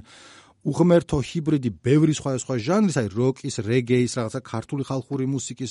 უღმერთო 0.61 1.19
ჰიბრიდი 1.27 1.71
ბევრი 1.83 2.15
სხვა 2.15 2.31
სხვა 2.39 2.55
ჟანრის, 2.63 2.97
აი 3.03 3.09
როკის, 3.19 3.55
რეგეის, 3.67 4.13
რაღაცა 4.15 4.41
ქართული 4.47 4.83
ხალხური 4.87 5.25
მუსიკის 5.27 5.71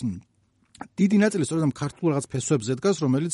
დიდი 0.99 1.17
ნაწილი 1.23 1.43
სწორედ 1.45 1.63
ამ 1.67 1.73
ქართულ 1.75 2.07
რაღაც 2.13 2.25
ფესვებზე 2.33 2.73
დგას, 2.79 2.97
რომელიც 3.03 3.33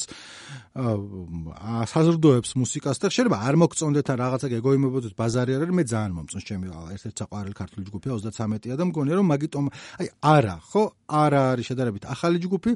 საზრდოებს 1.92 2.52
მუსიკას 2.62 2.98
და 3.02 3.08
შეიძლება 3.16 3.38
არ 3.48 3.56
მოგწონდეთ 3.62 4.08
ან 4.12 4.18
რაღაცა 4.22 4.48
გეგოიმებოდეთ 4.56 5.14
ბაზარი 5.20 5.52
არ 5.56 5.62
არის, 5.66 5.76
მე 5.76 5.84
ძალიან 5.90 6.14
მომწონს 6.16 6.46
ჩემი 6.50 6.66
ერთ-ერთი 6.96 7.18
საყვარელი 7.22 7.56
ქართული 7.56 7.84
ჯგუფია 7.90 8.12
33-ია 8.18 8.76
და 8.76 8.84
მგონია 8.90 9.16
რომ 9.20 9.28
მაგიტომ 9.34 9.66
აი 10.02 10.08
არა, 10.36 10.56
ხო? 10.72 10.84
არა 11.06 11.42
არის 11.54 11.66
შედარებით 11.70 12.04
ახალი 12.10 12.38
ჯგუფი. 12.46 12.72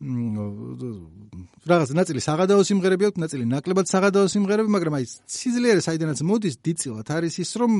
რაღაც 0.00 1.90
ნაწილი 1.92 2.20
საღადაო 2.24 2.62
სიმღერები 2.64 3.04
აქვს, 3.08 3.20
ნაწილი 3.20 3.44
ნაკლებად 3.52 3.84
საღადაო 3.84 4.26
სიმღერები, 4.32 4.70
მაგრამ 4.72 4.94
აი 4.96 5.04
სიძლიერე 5.28 5.80
საიდანაც 5.84 6.18
მოდის 6.24 6.56
დიწილად 6.64 7.04
არის 7.04 7.34
ის 7.44 7.50
რომ 7.60 7.72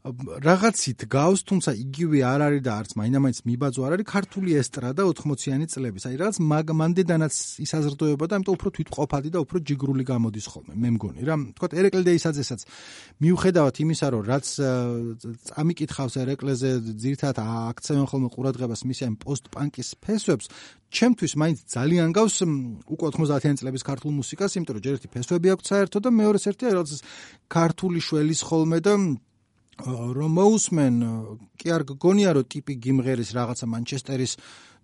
რაღაცით 0.00 1.04
გავს, 1.12 1.40
თუმცა 1.44 1.74
იგივე 1.76 2.20
არ 2.24 2.40
არის 2.40 2.62
და 2.64 2.72
არც 2.72 2.90
მაინამაინც 2.96 3.38
მიბაძო 3.44 3.80
არ 3.84 3.92
არის 4.00 4.06
ქართული 4.08 4.50
ესტრადა 4.56 5.04
80-იანი 5.04 5.66
წლების. 5.68 6.04
აი 6.08 6.16
რაღაც 6.16 6.36
მანდედანაც 6.40 7.34
ისაზრდოება 7.60 8.24
და 8.24 8.34
ამიტომ 8.40 8.54
უფრო 8.56 8.68
თვითყოფადი 8.80 9.28
და 9.28 9.38
უფრო 9.44 9.56
ჯიგრული 9.60 10.04
გამოდის 10.08 10.46
ხოლმე. 10.48 10.72
მე 10.80 10.88
მგონი 10.96 11.20
რა, 11.28 11.36
თქვა 11.52 11.66
ერეკლე 11.76 12.02
დეისაძესაც 12.08 12.60
მიუხედავად 13.20 13.74
იმისა, 13.84 14.06
რომ 14.08 14.22
რაც 14.24 14.46
წამიკითხავს 15.52 16.14
ერეკლეზე 16.24 16.70
ძირთად 16.96 17.36
აქცევენ 17.44 18.06
ხოლმე 18.08 18.28
ყურადღებას 18.32 18.80
მისი 18.88 19.02
ამ 19.04 19.14
პოსტ-პანკის 19.20 19.88
ფესვებს, 20.00 20.48
ჩემთვის 20.88 21.32
მაინც 21.36 21.58
ძალიან 21.76 22.08
გავს 22.16 22.34
უკვე 22.88 23.08
90-იანი 23.20 23.56
წლების 23.60 23.82
ქართულ 23.84 24.10
მუსიკას, 24.16 24.56
იმიტომ 24.56 24.74
რომ 24.74 24.84
ჯერ 24.84 24.94
ერთი 24.96 25.08
ფესვები 25.12 25.48
აქვს 25.54 25.68
საერთოდ 25.70 26.02
და 26.02 26.10
მეორე 26.10 26.38
ერთი 26.40 26.64
რაღაც 26.72 26.90
ქართული 27.52 28.00
შველის 28.00 28.40
ხოლმე 28.48 28.78
და 28.80 28.92
რომ 29.86 30.30
მოусმენ 30.36 30.94
კი 31.60 31.72
არ 31.72 31.82
გგონია 31.88 32.30
რომ 32.36 32.44
ტიპი 32.52 32.74
გიმღერის 32.84 33.30
რაღაცა 33.36 33.66
მანჩესტერის 33.70 34.32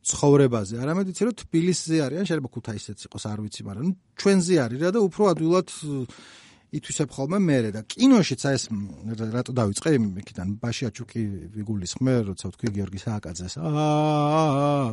ცხოვრებაზე. 0.07 0.75
არამედ 0.79 1.07
იცი 1.13 1.23
რომ 1.27 1.35
თბილისზე 1.43 1.97
არის 2.07 2.19
ან 2.23 2.27
შეიძლება 2.31 2.51
ქუთაისეც 2.55 2.99
იყოს 3.11 3.25
არ 3.27 3.39
ვიცი 3.43 3.63
მაგრამ 3.67 3.89
ჩვენზე 4.17 4.55
არის 4.65 4.79
რა 4.87 4.91
და 4.95 5.01
უფრო 5.03 5.23
ადვილად 5.35 5.69
ითვისებ 6.77 7.09
ხოლმე 7.15 7.39
მერე 7.43 7.71
და 7.75 7.81
კინოშიც 7.87 8.43
აი 8.47 8.55
ეს 8.59 8.65
რატო 9.35 9.53
დავიწყე? 9.55 9.91
იქიდან 10.23 10.49
ბაშიაჩუკი 10.63 11.23
ვიგულისხმე 11.55 12.13
როცა 12.31 12.45
ვთქვი 12.51 12.69
გიორგი 12.77 13.01
სააკაძეს. 13.03 13.55
აა 13.59 14.87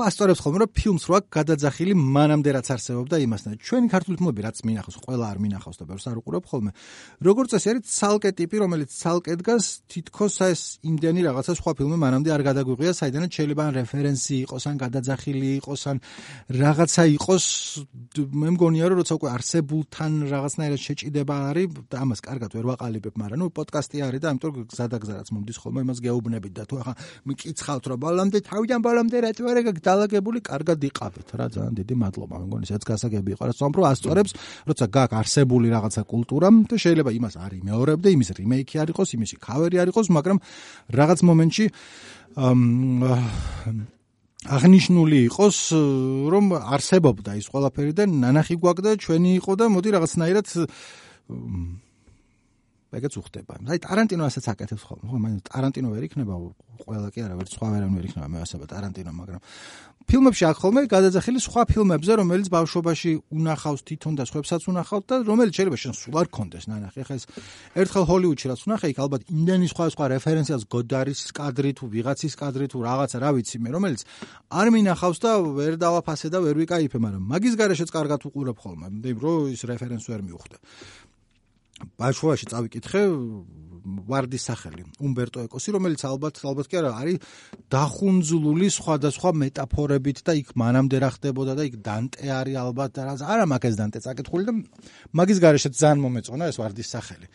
ხო 0.00 0.06
ასწორებს 0.08 0.40
ხოლმე 0.40 0.58
რომ 0.64 0.70
ფილმს 0.72 1.04
როა 1.10 1.20
გადაძახილი 1.28 1.92
მანამდე 1.92 2.50
რაც 2.56 2.68
არსებობდა 2.72 3.16
იმასთან. 3.20 3.52
ჩვენი 3.60 3.86
ქართული 3.92 4.16
ფილმები 4.16 4.40
რაც 4.48 4.56
მინახავს 4.64 4.96
ყველა 5.04 5.24
არ 5.28 5.38
მინახავს 5.44 5.76
და 5.76 5.84
ბევრს 5.90 6.06
არ 6.08 6.16
უყურებ 6.20 6.44
ხოლმე. 6.48 6.70
როგორც 7.20 7.48
წესი 7.52 7.66
არის 7.70 7.84
ცალკე 8.00 8.30
ტიპი 8.40 8.56
რომელიც 8.64 8.90
ცალკე 8.96 9.32
დგას 9.44 9.64
თითქოს 9.92 10.34
ეს 10.40 10.60
იმდენი 10.88 11.20
რაღაცა 11.28 11.52
სხვა 11.60 11.72
ფილმი 11.76 11.96
მანამდე 12.00 12.30
არ 12.32 12.42
გადაგვიღია 12.48 12.92
საიდანაც 12.96 13.30
შეიძლება 13.36 13.62
ან 13.68 13.72
რეფერენსი 13.76 14.34
იყოს 14.48 14.64
ან 14.70 14.76
გადაძახილი 14.80 15.48
იყოს 15.60 15.82
ან 15.90 15.96
რაღაცა 16.48 17.02
იყოს. 17.20 17.44
მე 18.40 18.48
მგონია 18.56 18.84
რომ 18.88 18.96
როცა 19.04 19.14
უკვე 19.20 19.28
არსებულთან 19.36 20.12
რაღაცნაირად 20.32 20.80
შეჭიდება 20.80 21.34
არის 21.52 21.68
ამას 21.92 22.20
კარგად 22.24 22.50
ვერ 22.56 22.64
ვაყალიბებ 22.72 23.14
მაგრამ 23.20 23.38
ნუ 23.44 23.46
პოდკასტი 23.52 23.96
არის 24.00 24.20
და 24.24 24.28
ამიტომ 24.32 24.52
გზადაგზა 24.64 25.12
რაც 25.20 25.28
მომდის 25.34 25.58
ხოლმე 25.60 25.80
იმას 25.84 25.98
გეუბნებით 26.00 26.52
და 26.56 26.64
თუ 26.70 26.74
ახლა 26.80 26.94
მიკითხავთ 27.28 27.84
რომ 27.90 27.98
ბოლომდე 28.00 28.38
თავიდან 28.48 28.80
ბოლომდე 28.80 29.16
რატო 29.26 29.42
არ 29.50 29.58
დალაგებული 29.90 30.38
კარგად 30.46 30.78
იყავით 30.90 31.28
რა 31.36 31.46
ძალიან 31.54 31.74
დიდი 31.80 31.94
მადლობა 32.00 32.34
მე 32.40 32.46
მგონი 32.46 32.66
ეს 32.70 32.84
გასაგები 32.86 33.30
იყო. 33.34 33.42
რა 33.50 33.54
სომბრო 33.58 33.82
ასწორებს 33.90 34.32
როცა 34.70 34.84
გაკ 34.96 35.10
არსებული 35.20 35.66
რაღაცა 35.74 36.02
კულტურა 36.06 36.48
და 36.70 36.74
შეიძლება 36.78 37.10
იმას 37.18 37.34
არის 37.44 37.60
მეორებ 37.68 37.98
და 38.00 38.08
იმის 38.14 38.28
რიმეიკი 38.38 38.74
არ 38.82 38.88
იყოს 38.94 39.08
იმისი 39.18 39.34
ქავერი 39.42 39.76
არ 39.82 39.88
იყოს 39.90 40.06
მაგრამ 40.16 40.38
რაღაც 41.00 41.18
მომენტში 41.28 41.64
აღნიშნული 44.48 45.18
იყოს 45.28 45.58
რომ 46.32 46.44
არსებობდა 46.56 47.32
ის 47.36 47.46
ყველაფერი 47.52 47.92
და 47.92 48.04
ნანახი 48.08 48.56
გვაქვს 48.56 48.84
და 48.86 48.92
ჩვენი 49.04 49.30
იყო 49.36 49.52
და 49.60 49.64
მოდი 49.68 49.88
რაღაცნაირად 49.96 50.46
ეგეც 52.90 53.14
უხდება. 53.20 53.52
აი 53.70 53.78
ტარანტინო 53.86 54.22
ასაც 54.26 54.44
აკეთებს 54.50 54.82
ხოლმე. 54.82 55.06
ხო, 55.10 55.18
მაგრამ 55.22 55.40
ტარანტინო 55.46 55.88
ვერ 55.94 56.04
იქნება, 56.10 56.34
ყველა 56.82 57.08
კი 57.14 57.20
არა, 57.22 57.34
ვერც 57.38 57.50
სხვა 57.54 57.68
ვერან 57.70 57.92
ვერ 57.94 58.04
იქნება, 58.10 58.26
მე 58.26 58.38
ასაბა 58.42 58.66
ტარანტინო, 58.66 59.12
მაგრამ 59.14 59.40
ფილმებში 60.10 60.44
აქ 60.50 60.56
ხოლმე 60.58 60.80
გადაძახილი 60.90 61.38
სხვა 61.38 61.62
ფილმებზე, 61.70 62.12
რომელიც 62.18 62.48
ბავშვობაში 62.50 63.10
უნახავს 63.30 63.80
თვითონ 63.86 64.14
და 64.18 64.24
სხვებსაც 64.26 64.62
უნახავთ 64.66 65.04
და 65.06 65.14
რომელიც 65.22 65.54
შეიძლება 65.54 65.78
შენ 65.78 65.94
სულ 66.00 66.14
არ 66.18 66.28
კონდეს, 66.34 66.64
ნანახი. 66.66 66.98
ახლა 67.04 67.14
ეს 67.20 67.24
ერთხელ 67.78 68.04
ჰოლივუდში 68.10 68.46
რაც 68.50 68.60
უნახე, 68.66 68.86
იქ 68.90 68.98
ალბათ 69.06 69.22
იმდენი 69.30 69.66
სხვა 69.70 69.84
სხვა 69.94 70.04
რეფერენციას 70.10 70.62
გოდარის 70.66 71.20
კადრი 71.30 71.70
თუ 71.78 71.84
ვიღაცის 71.94 72.34
კადრი 72.42 72.66
თუ 72.74 72.78
რაღაცა, 72.90 73.16
რა 73.22 73.30
ვიცი 73.38 73.56
მე, 73.62 73.70
რომელიც 73.70 74.00
არ 74.50 74.66
მინახავს 74.74 75.18
და 75.22 75.30
ვერ 75.46 75.74
დავაფასე 75.78 76.26
და 76.34 76.38
ვერ 76.42 76.54
ვიკაიფე, 76.58 76.98
მაგრამ 76.98 77.22
მაგის 77.30 77.54
garaშეც 77.54 77.90
კარგად 77.94 78.20
უყურებ 78.26 78.58
ხოლმე, 78.58 78.86
მე 78.90 79.10
რომ 79.14 79.54
ის 79.54 79.62
რეფერენს 79.62 80.10
ვერ 80.10 80.20
მიუხვდა. 80.26 80.58
ბავშვობაში 82.00 82.50
წავიკითხე 82.52 83.02
ვარდის 83.80 84.44
სახელი? 84.50 84.84
უმბერტო 85.00 85.44
ეკოსი 85.46 85.72
რომელიც 85.74 86.02
ალბათ 86.04 86.40
ალბათ 86.44 86.68
კი 86.70 86.78
არა 86.80 86.90
არის 87.00 87.28
დახუნძლული 87.72 88.68
სხვადასხვა 88.76 89.30
მეტაფორებით 89.42 90.22
და 90.26 90.34
იქ 90.40 90.52
მანამდე 90.60 91.00
რა 91.00 91.10
ხდებოდა 91.16 91.56
და 91.58 91.66
იქ 91.70 91.78
დანტე 91.86 92.28
არის 92.36 92.58
ალბათ 92.60 92.90
და 92.96 93.06
რა 93.08 93.14
არა 93.34 93.46
მაგას 93.54 93.78
დანტე 93.80 94.02
წაკითხული 94.04 94.44
და 94.48 94.54
მაგის 95.16 95.40
garaშე 95.40 95.72
ძალიან 95.80 96.04
მომეწონა 96.04 96.50
ეს 96.52 96.60
ვარდის 96.60 96.92
სახელი 96.92 97.26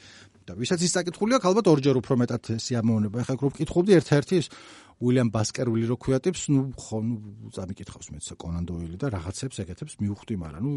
და 0.46 0.56
ვისაც 0.56 0.80
ის 0.86 0.94
წაკითხული 0.96 1.38
აქვს 1.38 1.48
ალბათ 1.50 1.70
ორჯერ 1.74 2.00
უფრო 2.02 2.16
მეტად 2.22 2.44
სიამოვნება 2.62 3.22
ეხლა 3.26 3.36
რო 3.42 3.50
ვკითხობდი 3.56 3.92
ერთ-ერთი 4.00 4.36
ის 4.42 4.48
უილიამ 4.96 5.30
ბასკერვილი 5.34 5.88
რო 5.92 5.96
ქვია 6.00 6.20
ტიპს, 6.24 6.48
ნუ 6.56 6.62
ხო, 6.80 6.98
ნუ 7.04 7.50
წამიკითხავს 7.52 8.08
მეც 8.16 8.28
კონან 8.40 8.64
დოილი 8.64 8.96
და 8.96 9.12
რაღაცებს 9.12 9.60
ეგეთებს 9.66 9.98
მიუხვდი, 10.00 10.36
მაგრამ 10.40 10.64
ნუ 10.64 10.74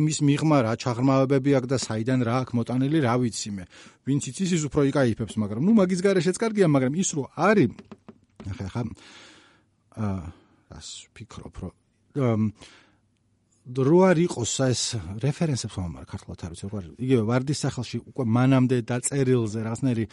იმის 0.00 0.18
მიღმა 0.24 0.58
რა 0.64 0.72
ჩაღრმავებები 0.80 1.50
აქვს 1.60 1.68
და 1.68 1.78
საიდან 1.82 2.24
რა 2.24 2.34
აქვს 2.40 2.56
მოტანილი, 2.56 2.98
რა 3.04 3.14
ვიცი 3.20 3.50
მე. 3.52 3.64
ვინც 4.08 4.22
იცის 4.32 4.50
ის 4.56 4.62
უფრო 4.64 4.80
იკაიფებს, 4.88 5.36
მაგრამ 5.44 5.60
ნუ 5.60 5.72
მაგის 5.76 6.00
garaშეც 6.00 6.36
კარგია, 6.40 6.72
მაგრამ 6.72 6.92
ის 6.96 7.10
რო 7.12 7.24
არის 7.36 7.68
ახლა 8.48 8.68
ხა 8.72 8.82
აა 9.98 10.20
ას 10.78 10.88
ფიქრობ 11.12 11.54
რომ 11.60 12.52
დრო 13.68 13.98
არ 14.08 14.18
იყოს 14.24 14.52
ეს 14.64 14.82
რეფერენსებს 15.20 15.76
მომარ 15.76 16.04
ქართულად 16.08 16.44
არ 16.44 16.52
ვიცი 16.54 16.64
როგორ 16.68 16.84
იგივე 17.04 17.22
ვარდის 17.28 17.58
სახელში 17.64 17.98
უკვე 18.08 18.24
მანამდე 18.36 18.76
დაწერილზე 18.88 19.58
რაღაცნაირი 19.66 20.04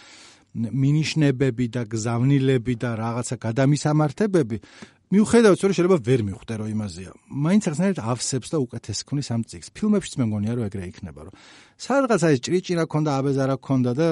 მინიშნებები 0.56 1.66
და 1.76 1.82
გზავნილები 1.92 2.74
და 2.80 2.92
რაღაცა 3.00 3.36
გადამისამართებები 3.46 4.58
მიუხედავად 5.16 5.60
რომ 5.62 5.74
შეიძლება 5.78 5.98
ვერ 6.02 6.22
მიხვდე 6.28 6.54
რომ 6.60 6.68
იმაზეა. 6.76 7.12
მაინც 7.30 7.64
ახსნეთ 7.70 7.98
ავსებს 8.02 8.50
და 8.52 8.58
უკეთეს 8.66 9.00
ქმნის 9.06 9.30
ამ 9.36 9.42
წიგს. 9.46 9.68
ფილმებშიც 9.76 10.14
მე 10.18 10.26
მგონია 10.26 10.54
რომ 10.58 10.66
ეგრე 10.66 10.84
იქნება 10.92 11.22
რომ 11.30 11.34
სადღაცა 11.78 12.28
ეს 12.34 12.40
ჭრიჭირა 12.42 12.84
ქონდა, 12.90 13.12
აბეზარა 13.22 13.56
ქონდა 13.62 13.92
და 13.94 14.08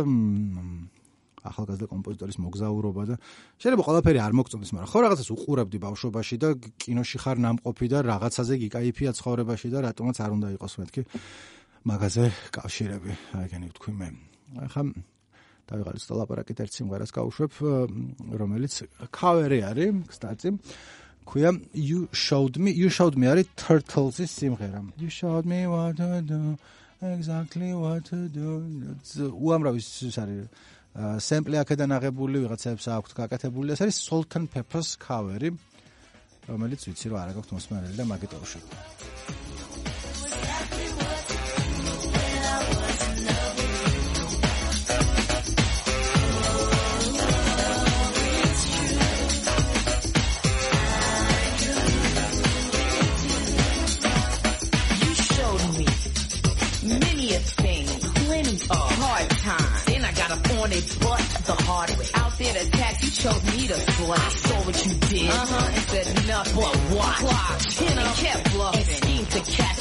ახალგაზრდა 1.44 1.88
კომპოზიტორის 1.94 2.38
მოგზაურობა 2.44 3.04
და 3.10 3.16
შეიძლება 3.60 3.84
ყველაფერი 3.88 4.20
არ 4.24 4.34
მოგწონდეს, 4.40 4.72
მაგრამ 4.74 4.92
ხო 4.94 5.00
რაღაცას 5.04 5.30
უყურებდი 5.36 5.78
ბავშვობაში 5.84 6.36
და 6.44 6.50
კინოში 6.80 7.18
ხარ 7.24 7.38
ნამყოფი 7.44 7.88
და 7.94 7.98
რაღაცაზე 8.08 8.54
გიკაიფია 8.64 9.12
ცხოვრებაში 9.18 9.68
და 9.74 9.78
რატომაც 9.88 10.18
არ 10.24 10.32
უნდა 10.34 10.48
იყოს 10.58 10.74
მეთქი 10.80 11.02
მაგაზე 11.84 12.26
კავშირები, 12.56 13.12
აგენი 13.44 13.68
ვთქვი 13.76 13.92
მე. 14.00 14.08
ახლა 14.64 14.84
დავიღალე 15.68 15.98
ცოტა 16.04 16.16
ლაპარაკით 16.20 16.60
ერთ 16.64 16.74
სიმღერას 16.76 17.12
გავუშვებ, 17.16 17.52
რომელიც 18.40 18.74
ქავერი 19.16 19.60
არის, 19.64 19.92
კსტაცი. 20.12 20.50
ქვია 21.24 21.52
You 21.74 22.08
Showed 22.12 22.60
Me, 22.60 22.72
You 22.76 22.90
Showed 22.92 23.16
Me 23.16 23.28
არის 23.32 23.48
Turtles-ის 23.56 24.32
სიმღერა. 24.32 24.82
You 25.00 25.10
Showed 25.10 25.46
Me 25.48 25.68
What 25.68 25.96
to 25.98 26.22
Do, 26.22 26.58
Exactly 27.00 27.72
What 27.74 28.12
to 28.12 28.28
Do. 28.28 28.60
უამრავი 29.32 29.80
ის 29.80 30.18
არის 30.20 30.48
სემპლი 30.94 31.58
აქედან 31.58 31.96
აღებული, 31.98 32.44
ვიღაცებს 32.46 32.86
აქვს 32.98 33.18
გაკეთებული. 33.18 33.74
ეს 33.74 33.82
არის 33.82 33.98
Salt 33.98 34.38
and 34.38 34.48
Pepper's 34.54 34.94
cover-ი, 35.02 35.50
რომელიც 36.50 36.82
ვიცი 36.86 37.08
რომ 37.10 37.18
არ 37.24 37.30
აქვს 37.34 37.50
მოსმენელი 37.58 37.96
და 37.98 38.06
the 61.46 61.54
hard 61.64 61.90
way. 61.98 62.06
Out 62.14 62.38
there 62.38 62.54
to 62.54 62.68
attack, 62.68 63.04
you 63.04 63.10
chose 63.10 63.44
me 63.56 63.68
to 63.68 63.74
slay. 63.74 64.18
Saw 64.18 64.66
what 64.66 64.86
you 64.86 64.94
did 64.94 65.30
uh-huh. 65.30 65.72
and 65.74 65.90
said 65.90 66.24
enough 66.24 66.56
but 66.56 66.76
what? 66.96 67.03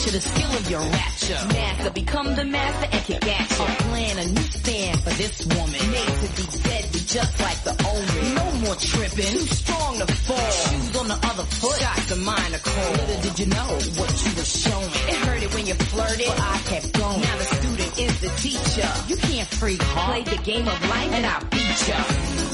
To 0.02 0.10
the 0.10 0.20
skill 0.20 0.50
of 0.50 0.70
your 0.70 0.80
rapture. 0.80 1.38
Master, 1.54 1.90
become 1.90 2.34
the 2.34 2.44
master 2.44 2.88
and 2.90 3.04
kick 3.04 3.26
ass. 3.28 3.60
I'm 3.60 3.76
playing 3.86 4.18
a 4.18 4.26
new 4.34 4.48
stand 4.50 5.00
for 5.02 5.10
this 5.10 5.46
woman. 5.46 5.78
Made 5.94 6.16
to 6.22 6.28
be 6.34 6.44
deadly 6.66 7.00
just 7.06 7.40
like 7.40 7.62
the 7.62 7.74
omen. 7.86 8.34
No 8.34 8.46
more 8.66 8.74
tripping. 8.74 9.30
Too 9.30 9.46
strong 9.46 9.98
to 9.98 10.06
fall. 10.26 10.50
Shoes 10.50 10.96
on 10.96 11.06
the 11.06 11.14
other 11.14 11.46
foot. 11.46 11.78
Shots 11.78 12.10
of 12.10 12.18
mine 12.18 12.52
are 12.54 12.64
cold. 12.66 12.98
Little 12.98 13.22
did 13.22 13.38
you 13.38 13.46
know 13.46 13.70
what 13.94 14.10
you 14.26 14.30
were 14.34 14.50
showing. 14.66 14.90
It 15.06 15.18
hurt 15.22 15.42
it 15.42 15.54
when 15.54 15.66
you 15.66 15.74
flirted, 15.74 16.26
but 16.26 16.40
I 16.40 16.58
kept 16.66 16.92
going. 16.98 17.20
Now 17.20 17.36
the 17.38 17.44
student 17.44 17.98
is 17.98 18.20
the 18.20 18.30
teacher. 18.42 18.88
You 19.06 19.16
can't 19.16 19.48
freak, 19.48 19.82
huh? 19.82 20.10
Play 20.10 20.22
the 20.24 20.42
game 20.42 20.66
of 20.66 20.78
life 20.88 21.12
and 21.12 21.26
I'll 21.26 21.44
beat 21.46 21.88
ya. 21.88 22.51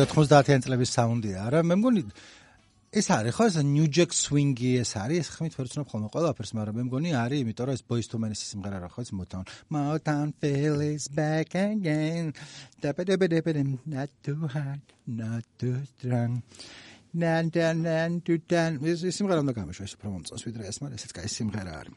მეგონი 0.00 0.08
90-იან 0.08 0.62
წლების 0.64 0.92
საუნდია 0.96 1.40
არა 1.44 1.60
მე 1.66 1.76
მგონი 1.76 2.02
ეს 2.90 3.06
არის 3.12 3.34
ხო 3.36 3.44
ეს 3.50 3.56
new 3.68 3.86
jack 3.86 4.14
swing-ი 4.16 4.70
ეს 4.80 4.96
არის 4.96 5.20
ეს 5.22 5.28
ხმით 5.34 5.56
ვერ 5.58 5.68
ვცნობ 5.68 5.90
ხოლმე 5.92 6.08
ყველაფერს 6.14 6.52
მაგრამ 6.56 6.78
მე 6.80 6.84
მგონი 6.88 7.10
არის 7.20 7.42
იმიტომ 7.44 7.68
რომ 7.68 7.76
ეს 7.76 7.84
boys 7.84 8.08
to 8.08 8.16
men-ის 8.16 8.40
სიმღერა 8.48 8.80
რა 8.80 8.88
ხო 8.90 9.04
ეს 9.04 9.12
feel 10.40 10.80
is 10.80 11.08
back 11.08 11.54
again. 11.54 12.32
Da 12.80 12.92
ba 12.96 13.04
da 13.04 13.16
ba 13.20 13.28
da 13.28 13.40
ba 13.44 13.52
not 13.84 14.10
too 14.24 14.48
hard 14.48 14.80
not 15.06 15.44
too 15.60 15.76
strong. 15.84 16.42
Nan 17.12 17.50
dan 17.52 17.82
nan 17.82 18.20
tu 18.24 18.40
dan. 18.40 18.80
ეს 18.80 19.04
სიმღერა 19.04 19.44
უნდა 19.44 19.52
გამიშვა 19.52 19.84
ეს 19.84 19.94
უფრო 20.00 20.08
მომწონს 20.16 20.46
ვიდრე 20.48 20.64
ეს 20.72 20.80
მაგრამ 20.80 20.96
ესეც 20.96 21.12
კაი 21.12 21.28
სიმღერა 21.28 21.72
არის 21.80 21.94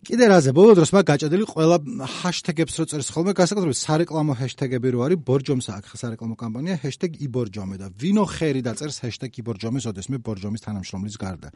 კიდე 0.00 0.26
რაზე? 0.32 0.50
ბოლო 0.56 0.72
დროს 0.78 0.90
მაგ 0.96 1.04
გაჭედილი 1.12 1.44
ყველა 1.44 1.76
ჰაშტეგებს 2.24 2.74
რო 2.80 2.84
წერს 2.88 3.08
ხოლმე 3.12 3.32
გასაკუთრებით 3.36 3.78
სარეკლამო 3.84 4.32
ჰაშტეგები 4.40 4.88
რო 4.96 5.00
არის 5.04 5.20
ბორჯომს 5.28 5.66
აქ 5.76 5.84
სარეკლამო 5.92 6.36
კამპანია 6.40 6.80
#იბორჯომე 6.80 7.76
და 7.76 7.86
ვინო 8.00 8.24
ხერი 8.24 8.64
დაწერს 8.64 9.04
#იბორჯომეს 9.04 9.84
ოდესმე 9.92 10.16
ბორჯომის 10.24 10.64
თანამშრომლის 10.64 11.16
გარდა. 11.20 11.52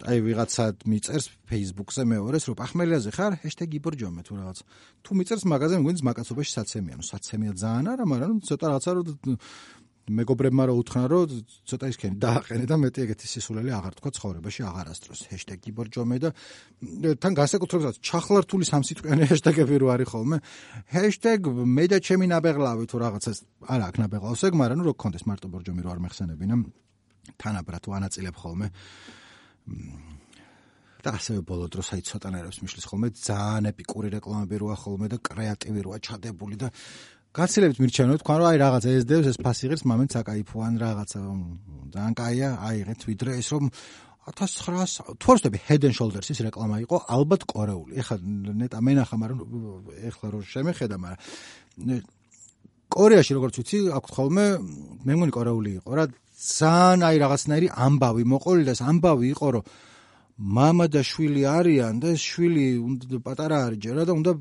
აი 0.00 0.18
ვიღაცა 0.24 0.64
მიწერს 0.88 1.26
Facebook-ზე 1.44 2.02
მეორეს 2.08 2.48
რო 2.48 2.54
პახმელიაზე 2.56 3.10
ხარ 3.12 3.32
#იბორჯომე 3.44 4.20
თუ 4.24 4.32
რაღაც. 4.40 4.58
თუ 5.04 5.10
მიწერს 5.20 5.44
მაგაზე 5.44 5.76
მგონი 5.84 5.98
ზმაკაცობაში 6.00 6.52
საცემია. 6.56 6.94
ნუ 6.96 7.04
საცემია 7.04 7.52
ძალიან 7.60 7.86
არა 7.92 8.04
მაგრამ 8.08 8.38
ცოტა 8.40 8.66
რაღაცა 8.72 8.90
რო 8.96 9.02
მეგობრებმა 10.10 10.64
რო 10.66 10.74
უთხრა 10.80 11.02
რომ 11.10 11.32
ცოტა 11.70 11.86
ისქენი 11.92 12.16
დააყენე 12.24 12.66
და 12.66 12.76
მეტი 12.82 13.00
ეგეთი 13.06 13.26
სისულელი 13.30 13.70
აღარ 13.78 13.94
თქვა 13.98 14.10
ცხოვრებაში 14.16 14.60
აღარ 14.70 14.86
ასწროს. 14.90 15.20
#გიბორჯომე 15.64 16.16
და 16.18 16.30
თან 17.22 17.32
განსაკუთრებულად 17.40 17.96
ჩახლართული 18.02 18.64
სამსიტყვიანი 18.66 19.22
ჰეშტეგები 19.30 19.74
რო 19.80 19.86
არის 19.94 20.08
ხოლმე. 20.10 20.36
მე 21.76 21.84
და 21.90 21.98
ჩემი 22.02 22.26
ნაბეღლავი 22.26 22.84
თუ 22.90 22.96
რაღაცას 23.04 23.38
არა 23.70 23.84
აქ 23.90 23.96
ნაბეღლავს 24.02 24.42
ეგ 24.50 24.54
მაგრამ 24.58 24.80
რო 24.86 24.92
გქონდეს 24.98 25.24
მარტო 25.30 25.46
ბორჯომი 25.52 25.80
რო 25.86 25.90
არ 25.94 26.00
მეხსენებინა. 26.04 26.54
თანაბრად 27.38 27.80
თუ 27.84 27.90
ანაწილებ 27.98 28.36
ხოლმე. 28.36 28.66
და 31.00 31.16
ასევე 31.16 31.40
ბოლო 31.48 31.66
დროს 31.72 31.96
აი 31.96 32.02
ცოტანაირებს 32.04 32.60
მიშლის 32.60 32.86
ხოლმე 32.90 33.08
ძალიან 33.16 33.64
ეპიკური 33.72 34.08
რეკლამები 34.12 34.56
როა 34.60 34.76
ხოლმე 34.76 35.06
და 35.08 35.16
კრეატივი 35.24 35.80
როა 35.86 35.98
ჩადებული 36.04 36.56
და 36.60 36.68
გაცილებით 37.30 37.78
მირჩევნო 37.78 38.14
თქვა 38.20 38.34
რომ 38.40 38.46
აი 38.50 38.58
რაღაცა 38.58 38.88
ეს 38.98 39.04
დევს 39.06 39.26
ეს 39.30 39.38
ფასი 39.38 39.64
ღირს 39.70 39.84
მამენ 39.86 40.08
საკაიფო 40.10 40.56
ან 40.66 40.74
რაღაცა 40.82 41.18
ძალიან 41.94 42.14
კაია 42.18 42.48
აიღეთ 42.58 43.00
ვიდრე 43.06 43.30
ეს 43.38 43.48
რომ 43.54 43.64
1900 44.30 45.18
თუ 45.18 45.26
არ 45.32 45.36
ვცდები 45.38 45.58
Head 45.66 45.82
and 45.88 45.96
Shoulders-ის 45.96 46.40
რეკლამა 46.44 46.76
იყო 46.84 46.96
ალბათ 47.08 47.42
კორეული. 47.50 47.92
ეხლა 48.02 48.16
ნეტა 48.62 48.78
მენახა, 48.84 49.14
მაგრამ 49.22 49.38
ეხლა 50.10 50.26
რო 50.30 50.40
შემეხედა, 50.44 50.96
მაგრამ 51.00 52.02
კორეაში 52.90 53.32
როგორც 53.38 53.54
ვიცი, 53.58 53.78
აქვს 53.96 54.10
ხოლმე 54.14 54.44
მე 55.06 55.12
მგონი 55.14 55.32
კორეული 55.34 55.70
იყო 55.80 55.90
რა 55.98 56.04
ძალიან 56.40 57.00
აი 57.06 57.16
რაღაცნაირი 57.22 57.68
ამბავი 57.86 58.24
მოყოლილას 58.32 58.80
ამბავი 58.90 59.26
იყო 59.34 59.48
რომ 59.54 59.64
მამა 60.40 60.86
და 60.88 61.02
შვილი 61.04 61.42
არიან 61.46 61.94
და 62.02 62.10
შვილი 62.16 62.66
პატარა 63.24 63.56
არის 63.68 63.78
ჯერა 63.84 64.02
და 64.08 64.12
უნდა 64.16 64.32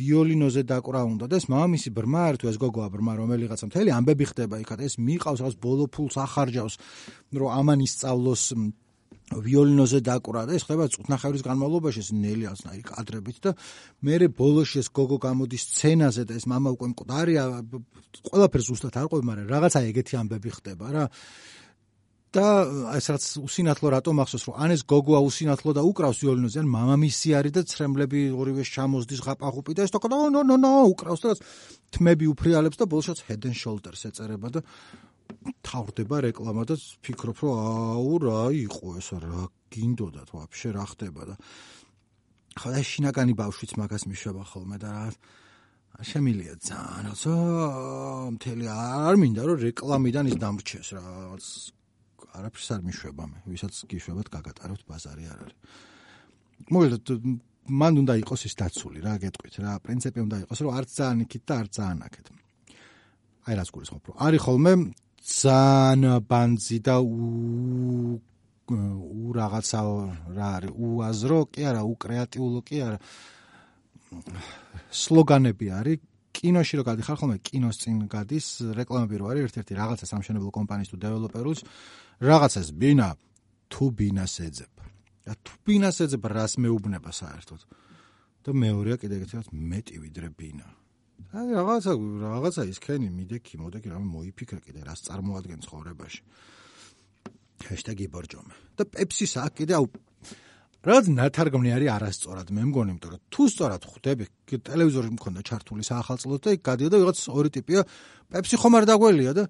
ვიოლინოზე 0.00 0.62
დაკვრა 0.70 1.00
უნდა 1.12 1.26
და 1.30 1.40
ეს 1.40 1.46
მამამისი 1.52 1.90
ბრმა 1.96 2.20
არ 2.30 2.36
თუ 2.40 2.50
ეს 2.50 2.58
გოგოა 2.62 2.88
ბრმა 2.94 3.12
რომელიღაცა 3.20 3.68
მთელი 3.70 3.90
ამბები 3.96 4.24
ხდება 4.32 4.60
იქად 4.64 4.80
ეს 4.86 4.94
მიყავს 4.96 5.42
რაღაც 5.42 5.56
ბოლო 5.60 5.84
ფულს 5.92 6.16
ახარჯავს 6.24 6.74
რომ 7.36 7.50
ამან 7.60 7.78
ისწავლოს 7.84 8.44
ვიოლინოზე 9.30 10.00
დაკვრა 10.02 10.42
და 10.50 10.56
ეს 10.58 10.66
ხდება 10.66 10.88
წუთნახევრის 10.90 11.44
განმავლობაში 11.46 12.02
ეს 12.02 12.10
ნელი 12.10 12.46
ასნაირი 12.50 12.82
კადრებით 12.82 13.38
და 13.46 13.50
მე 14.02 14.26
ბოლოში 14.34 14.82
ეს 14.82 14.88
გოგო 14.90 15.18
გამოდის 15.22 15.62
სცენაზე 15.70 16.22
და 16.26 16.34
ეს 16.34 16.50
мама 16.50 16.74
უკვე 16.74 16.90
მკვდარია 16.90 17.44
ყველაფერს 18.26 18.66
ზუსტად 18.70 18.98
არ 18.98 19.06
ყვები 19.06 19.26
მაგრამ 19.30 19.52
რაღაცა 19.54 19.80
ეგეთი 19.86 20.14
ამბები 20.18 20.50
ხდება 20.50 20.86
რა 20.90 21.04
და 22.35 22.45
ეს 22.99 23.07
რაც 23.13 23.23
უსინათლო 23.47 23.87
რატომ 23.95 24.21
ახსოვს 24.23 24.45
რომ 24.49 24.55
ან 24.63 24.75
ეს 24.75 24.81
გოგოა 24.83 25.19
უსინათლო 25.23 25.71
და 25.77 25.81
უკრავს 25.87 26.19
ვიოლინოზე 26.23 26.59
ან 26.61 26.67
მამამისი 26.75 27.29
არის 27.39 27.53
და 27.55 27.61
ცრემლები 27.71 28.21
ორივე 28.35 28.63
ჩამოსდის 28.67 29.23
ღაპაღუპი 29.25 29.73
და 29.79 29.87
ეს 29.87 29.95
თქო 29.95 30.07
და 30.11 30.17
ნო 30.35 30.41
ნო 30.43 30.55
ნო 30.59 30.71
უკრავს 30.91 31.21
და 31.23 31.31
თმები 31.95 32.25
უფრიალებს 32.35 32.77
და 32.81 32.85
head 33.27 33.43
and 33.47 33.55
shoulders 33.55 34.05
ეწერება 34.09 34.51
და 34.51 34.61
თავდება 35.65 36.21
რეკლამა 36.29 36.63
და 36.69 36.75
ფიქრობ 37.05 37.37
რომ 37.43 37.53
აუ 37.95 38.13
რა 38.25 38.41
იყო 38.65 38.87
ეს 38.99 39.09
რა 39.23 39.47
გინდოდათ 39.73 40.29
ვაფშე 40.35 40.69
რა 40.75 40.85
ხდება 40.91 41.23
და 41.29 41.35
ხო 42.59 42.69
და 42.71 42.81
შინაგანი 42.91 43.33
ბავშვიც 43.35 43.71
მაგას 43.79 44.03
მიშვება 44.09 44.43
ხოლმე 44.51 44.77
და 44.79 44.91
რა 45.95 46.03
შემილია 46.03 46.55
ძალიან 46.59 47.05
ასე 47.11 47.33
მთელი 48.35 48.65
არ 48.75 49.15
მინდა 49.21 49.43
რომ 49.47 49.61
რეკლამიდან 49.65 50.25
ის 50.31 50.37
დამრჩეს 50.43 50.89
რა 50.95 51.03
არაფერს 52.39 52.69
არ 52.75 52.81
მიშვება 52.87 53.23
მე 53.31 53.39
ვისაც 53.51 53.73
გიშვებათ 53.91 54.27
გაგატაროთ 54.35 54.81
ბაზარი 54.89 55.25
არ 55.31 55.39
არის. 55.45 55.57
მოკლედ 56.71 57.05
მან 57.65 57.93
უნდა 58.01 58.13
იყოს 58.21 58.41
ის 58.47 58.53
დაცული 58.61 58.99
რა 59.05 59.13
გეტყვით 59.23 59.55
რა 59.65 59.73
პრინციპი 59.85 60.19
უნდა 60.25 60.37
იყოს 60.45 60.59
რომ 60.61 60.71
არც 60.77 60.89
ძალიან 60.99 61.19
იქით 61.25 61.43
და 61.49 61.53
არც 61.61 61.71
ძალიან 61.79 61.99
აქეთ. 62.07 62.25
აი 63.45 63.53
რას 63.59 63.69
გულისხმობ 63.73 64.03
რომ 64.05 64.15
არის 64.25 64.41
ხოლმე 64.45 64.73
ძალიან 65.25 66.03
ბანძი 66.29 66.77
და 66.85 66.95
უ 67.01 67.09
რაღაცა 69.33 69.79
რა 70.37 70.49
არის 70.57 70.71
უაზრო 70.73 71.39
კი 71.53 71.61
არა 71.69 71.81
უკრეატიულო 71.93 72.61
კი 72.65 72.77
არა. 72.85 72.97
სლოგანები 74.91 75.67
არის 75.79 75.99
კინოში 76.45 76.77
რო 76.77 76.83
გადიხარ 76.85 77.17
ხოლმე 77.17 77.37
კინოს 77.41 77.77
წინ 77.81 78.05
გადის 78.05 78.47
რეკლამები 78.77 79.17
რო 79.17 79.25
არის 79.33 79.45
ერთ-ერთი 79.49 79.73
რაღაცა 79.81 80.05
სამშენებლო 80.05 80.51
კომპანიის 80.53 80.89
თუ 80.93 80.97
დეველოპერუს 81.01 81.59
რაღაცას 82.21 82.67
ბინა 82.77 83.07
თუ 83.73 83.83
ბინას 83.97 84.35
ეძებ. 84.45 84.73
და 85.25 85.33
თუ 85.41 85.53
ბინას 85.65 85.97
ეძებ 86.05 86.23
რას 86.29 86.53
მეუბნება 86.61 87.09
საერთოდ? 87.09 87.61
და 88.45 88.49
მეორეა 88.53 88.97
კიდე 89.01 89.15
ერთად 89.25 89.45
მეტი 89.49 89.95
ვიდრე 90.05 90.27
ბინა. 90.37 90.67
აი 91.33 91.47
რაღაცა 91.57 91.91
რაღაცა 91.97 92.61
ისქენი 92.69 93.07
მიდექი, 93.09 93.53
მოდექი 93.57 93.87
რამე 93.89 94.05
მოიფიქრე 94.05 94.59
კიდე 94.69 94.81
რას 94.85 95.01
წარმოადგენს 95.09 95.65
ცხოვრებაში. 95.65 96.21
#იბორჯომე. 98.05 98.53
და 98.77 98.83
პეპსის 98.85 99.33
აქ 99.41 99.53
კიდე 99.57 99.73
აუ 99.81 99.85
რაც 100.85 101.05
ნათარგმნი 101.09 101.69
არის 101.73 101.89
არასწორად. 101.97 102.47
მე 102.53 102.63
მგონი, 102.69 102.89
იმიტომ 102.93 103.11
რომ 103.13 103.21
თუ 103.33 103.41
სწორად 103.49 103.83
ხვდები, 103.89 104.25
ტელევიზორი 104.69 105.09
მქონდა 105.17 105.41
ჩართული 105.49 105.81
საახალწლო 105.81 106.37
და 106.45 106.49
იქ 106.53 106.61
გადიოდა 106.61 106.97
ვიღაც 107.01 107.17
ორი 107.33 107.49
ტიპია, 107.57 107.81
პეპსი 108.29 108.55
ხომ 108.61 108.73
არ 108.77 108.85
დაგველია 108.85 109.33
და 109.33 109.43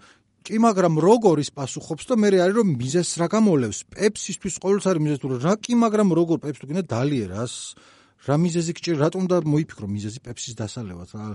კი 0.46 0.62
მაგრამ 0.62 1.02
როგორ 1.02 1.42
ის 1.42 1.50
პასუხობს 1.58 2.06
და 2.06 2.16
მე 2.22 2.30
არის 2.46 2.56
რომ 2.56 2.68
მიზეს 2.78 3.10
რა 3.18 3.28
გამოლევს 3.34 3.80
პეპსისთვის 3.98 4.56
ყოველთვის 4.62 4.88
არის 4.94 5.02
მიზეს 5.02 5.20
თუ 5.26 5.28
რა? 5.42 5.54
კი 5.58 5.74
მაგრამ 5.74 6.10
როგორ 6.14 6.38
პეპს 6.46 6.60
თუ 6.62 6.66
გინდა 6.70 6.84
დალიერას? 6.86 7.54
რა 8.30 8.36
მიზეზი 8.46 8.72
გჭირ? 8.78 8.96
რატომ 9.02 9.24
და 9.26 9.38
მოიფიქრო 9.42 9.88
მიზეზი 9.90 10.20
პეპსის 10.22 10.56
დასალევად 10.62 11.10
რა 11.18 11.26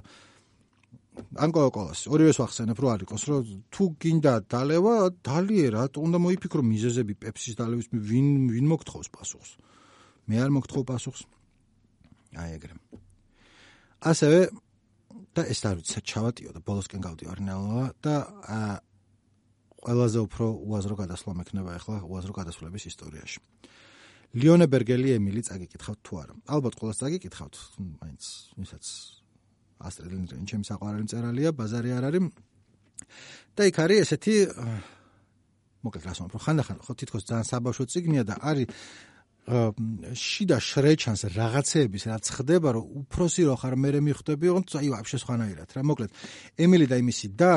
ან 1.42 1.50
კოკოლას 1.52 2.06
ორივეს 2.06 2.38
ვახსენებ 2.40 2.78
რომ 2.80 2.90
არისოს 2.94 3.22
რომ 3.28 3.42
თუ 3.74 3.84
გინდა 4.02 4.34
დალევა 4.46 4.94
დალიერა 5.26 5.90
რატომ 5.90 6.06
უნდა 6.06 6.18
მოიფიქრო 6.22 6.62
მიზეზები 6.64 7.14
პეპსის 7.24 7.58
დალევის 7.60 7.90
ვინ 7.92 8.28
ვინ 8.54 8.66
მოგთხოვს 8.70 9.08
პასუხს 9.10 9.50
მე 10.28 10.36
არ 10.44 10.50
მოგთხოვ 10.56 10.84
პასუხს 10.90 11.22
აი 12.40 12.50
ეგრე 12.58 12.74
ასევე 14.10 14.40
და 15.36 15.42
ეს 15.46 15.60
არ 15.66 15.74
ვიცი 15.80 16.00
ჩავატიო 16.02 16.50
და 16.56 16.60
ბოლოსკენ 16.66 17.00
გავდივარ 17.06 17.38
ნელა 17.46 17.84
და 18.02 18.14
ყველაზე 19.80 20.18
უფრო 20.26 20.46
უაზრო 20.68 20.94
გადასვლა 21.00 21.32
მექნება 21.40 21.70
ახლა 21.78 21.96
უაზრო 22.04 22.32
გადასვლების 22.36 22.84
ისტორიაში. 22.90 23.38
ლიონე 24.36 24.66
ბერგელი 24.70 25.16
ემილი 25.16 25.42
წაგიკითხავთ 25.48 26.00
თუ 26.04 26.12
არა? 26.22 26.34
ალბათ 26.54 26.74
ყოველს 26.78 26.98
წაგიკითხავთ, 27.00 27.54
მაინც 27.80 28.22
ვისაც 28.60 28.84
ასტრედ 29.80 30.10
ლინდრენ 30.12 30.44
ჩემი 30.46 30.64
საყვარელი 30.68 31.06
წერალია, 31.10 31.50
ბაზარი 31.56 31.90
არ 31.96 32.04
არის. 32.10 32.24
და 33.56 33.62
იქ 33.66 33.76
არის 33.80 33.98
ესეთი 34.04 34.34
მოკლედ 35.80 36.04
რას 36.04 36.18
ვამბობ, 36.20 36.40
ხანდახან 36.44 36.78
ხო 36.84 36.92
თითქოს 37.00 37.24
ძალიან 37.24 37.46
საბავშვო 37.48 37.84
ციგნია 37.88 38.22
და 38.28 38.34
არის 38.44 38.68
შიდა 39.50 40.58
შრეჩანს 40.62 41.22
რაღაცეების 41.34 42.02
რაც 42.10 42.24
ხდება, 42.36 42.68
რომ 42.76 42.84
უფროსი 43.02 43.42
რო 43.48 43.54
ხარ 43.60 43.74
მე 43.76 43.90
მიხვდები, 44.06 44.46
თუმცა 44.54 44.76
აი 44.80 44.88
ვაფშე 44.94 45.18
სხვანაირად 45.22 45.68
რა. 45.74 45.82
მოკლედ, 45.90 46.10
ემილი 46.60 46.86
და 46.86 46.96
იმისი 47.02 47.26
და 47.34 47.52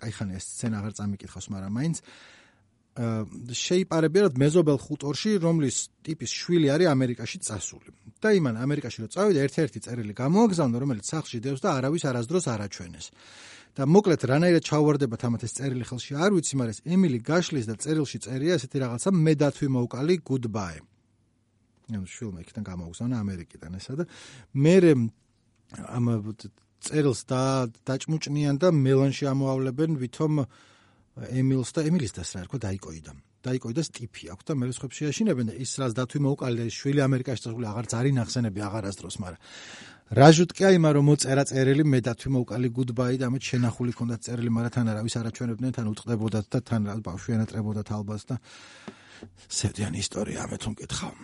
кайხანა 0.00 0.32
ეს 0.38 0.44
სცენა 0.50 0.76
აღარ 0.80 0.92
წამიკითხავს, 0.98 1.46
მაგრამ 1.52 1.72
მაინც 1.78 1.96
შეიპარებია 3.00 4.22
რომ 4.26 4.38
მეზობელ 4.42 4.78
ხუტორში, 4.82 5.30
რომლის 5.40 5.76
ტიპის 6.04 6.30
შვილი 6.40 6.68
არის 6.74 6.88
ამერიკაში 6.90 7.38
წასული. 7.38 7.90
და 8.20 8.36
იმან 8.36 8.56
ამერიკაში 8.60 8.98
რო 9.00 9.08
წავიდა, 9.14 9.40
ერთ-ერთი 9.48 9.78
წერილი 9.80 10.12
გამოაგზავნა, 10.12 10.76
რომელიც 10.76 11.06
სახლში 11.08 11.38
დევს 11.40 11.60
და 11.64 11.68
არავის 11.80 12.04
არასდროს 12.04 12.44
არ 12.52 12.60
აჩვენეს. 12.68 13.06
და 13.76 13.86
მოკლედ 13.86 14.22
რანაირად 14.30 14.64
ჩავარდება 14.66 15.16
თამათ 15.20 15.42
ეს 15.46 15.52
წერილი 15.58 15.84
ხელში 15.86 16.12
არ 16.18 16.30
ვიცი, 16.34 16.54
მაგრამ 16.58 16.90
ემილი 16.94 17.18
გაშლის 17.22 17.66
და 17.70 17.74
წერილში 17.78 18.18
წერია 18.24 18.58
ესეთი 18.58 18.78
რაღაცა 18.82 19.10
მე 19.14 19.32
დათვი 19.40 19.66
მოვკალი 19.76 20.14
goodbye. 20.26 20.80
ნუ 21.90 22.06
შვილმა 22.06 22.40
იქიდან 22.44 22.64
გამოაგზავნა 22.70 23.16
ამერიკიდან 23.18 23.72
ესა 23.78 23.94
და 23.98 24.04
მე 24.54 24.76
ამ 25.70 26.06
წერილს 26.80 27.20
და 27.28 27.68
დაჭმუჭნიან 27.84 28.56
და 28.58 28.68
მელანში 28.72 29.24
ამოავლებენ 29.28 29.98
ვითომ 30.00 30.34
ემილს 31.40 31.70
და 31.76 31.80
ემილის 31.84 32.12
დას 32.16 32.30
რა 32.34 32.40
ერქვა 32.46 32.58
დაიკოიდა. 32.66 33.12
დაიკოიდა 33.40 33.82
სტიფი 33.84 34.24
აქვს 34.32 34.44
და 34.48 34.52
მეც 34.60 34.76
ხებში 34.80 35.02
აშინებენ 35.10 35.46
და 35.48 35.54
ის 35.60 35.72
რაც 35.80 35.92
დათვი 35.96 36.18
მოუკალე 36.24 36.64
შვილი 36.76 37.00
ამერიკაში 37.04 37.44
წასული 37.44 37.66
აღარ 37.72 37.86
ძარი 37.92 38.10
ნახსენები 38.16 38.60
აღარასდროს, 38.68 39.16
მაგრამ 39.20 39.40
რაჟუტ 40.10 40.50
კი 40.58 40.64
აიმა 40.66 40.90
რომ 40.90 41.06
მოწერა 41.06 41.44
წერილი 41.46 41.84
მე 41.86 42.00
დათვი 42.02 42.30
მოუკალი 42.34 42.68
გუდბაი 42.74 43.18
და 43.22 43.30
ამით 43.30 43.42
შენახული 43.46 43.92
ქონდა 43.94 44.16
წერილი, 44.26 44.50
მაგრამ 44.50 44.72
თან 44.74 44.88
არავის 44.90 45.14
არაჩვენებდნენ, 45.22 45.70
თან 45.70 45.86
უწყდებოდათ 45.86 46.46
და 46.50 46.58
თან 46.66 46.82
რა 46.90 46.94
ბავშვი 46.98 47.30
ენატრებოდათ 47.38 47.88
ალბას 47.94 48.22
და 48.26 48.34
სევდიანი 49.46 50.02
ისტორია 50.02 50.38
ამეთ 50.50 50.62
უმკითხავ. 50.66 51.14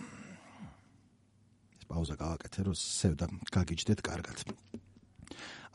ეს 1.75 1.85
პაუზა 1.91 2.15
გავაკეთე 2.15 2.59
რომ 2.63 2.75
სევდა 2.79 3.25
გაგიჯდეთ 3.51 3.99
კარგად. 4.07 4.37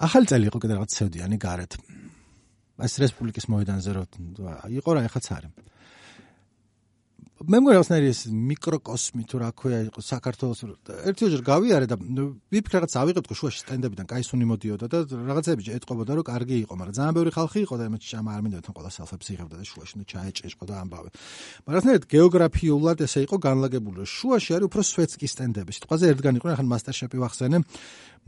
ახალი 0.00 0.26
წელი 0.32 0.44
იყო 0.48 0.58
კიდე 0.64 0.72
რაღაც 0.80 0.90
ცევდიანი 0.96 1.36
გარეთ. 1.36 1.72
ეს 2.80 2.94
რესპუბლიკის 2.96 3.44
მოედანზე 3.52 3.90
რო 3.92 4.04
იყო 4.72 4.90
რა 4.96 5.00
ეხაც 5.04 5.26
არის. 5.36 5.52
მე 7.41 7.59
მგონი 7.61 7.75
რაღაცნაირი 7.77 8.07
ეს 8.09 8.21
მიკროკოსმი 8.33 9.23
თუ 9.29 9.39
რა 9.39 9.49
ქვია 9.53 9.79
იყო 9.87 10.01
საქართველოს 10.01 10.61
ერთი 11.05 11.25
ოჯერ 11.27 11.41
გავიარე 11.45 11.87
და 11.87 11.95
ვიფიქრე 12.01 12.81
რაღაც 12.81 12.93
ავიღეთ 12.97 13.29
ხო 13.29 13.35
შუაში 13.37 13.59
სტენდებიდან 13.61 14.05
кай 14.09 14.25
სუნი 14.25 14.45
მოდიოდა 14.49 14.85
და 14.89 14.97
რაღაცები 15.05 15.69
ეთყობოდა 15.77 16.17
რომ 16.17 16.25
კარგი 16.27 16.57
იყო 16.65 16.73
მაგრამ 16.81 16.95
ძალიან 16.97 17.13
ბევრი 17.13 17.31
ხალხი 17.37 17.59
იყო 17.61 17.75
და 17.77 17.83
იმეჩი 17.87 18.07
ჩამა 18.09 18.31
არ 18.33 18.41
მინდოდა 18.41 18.63
თან 18.65 18.73
ყველა 18.77 18.91
სალფებს 18.97 19.27
იღებდა 19.37 19.55
და 19.61 19.65
შუაში 19.69 19.93
ნუ 20.01 20.05
ჩაეჭეჭყო 20.11 20.65
და 20.65 20.75
ამბავე 20.81 21.09
მაგრამ 21.13 21.73
რაღაცნაირად 21.77 22.05
გეოგრაფიულად 22.17 22.97
ესე 23.05 23.19
იყო 23.29 23.35
განლაგებული 23.47 23.95
რომ 24.01 24.09
შუაში 24.17 24.51
არის 24.57 24.67
უფრო 24.67 24.81
სვეტსკი 24.91 25.27
სტენდები 25.29 25.71
სიტყვაზე 25.77 26.03
ერთგან 26.17 26.35
იყო 26.41 26.47
ახლა 26.57 26.67
მასტერ 26.73 26.95
შეფი 27.05 27.17
ვახსენე 27.21 27.57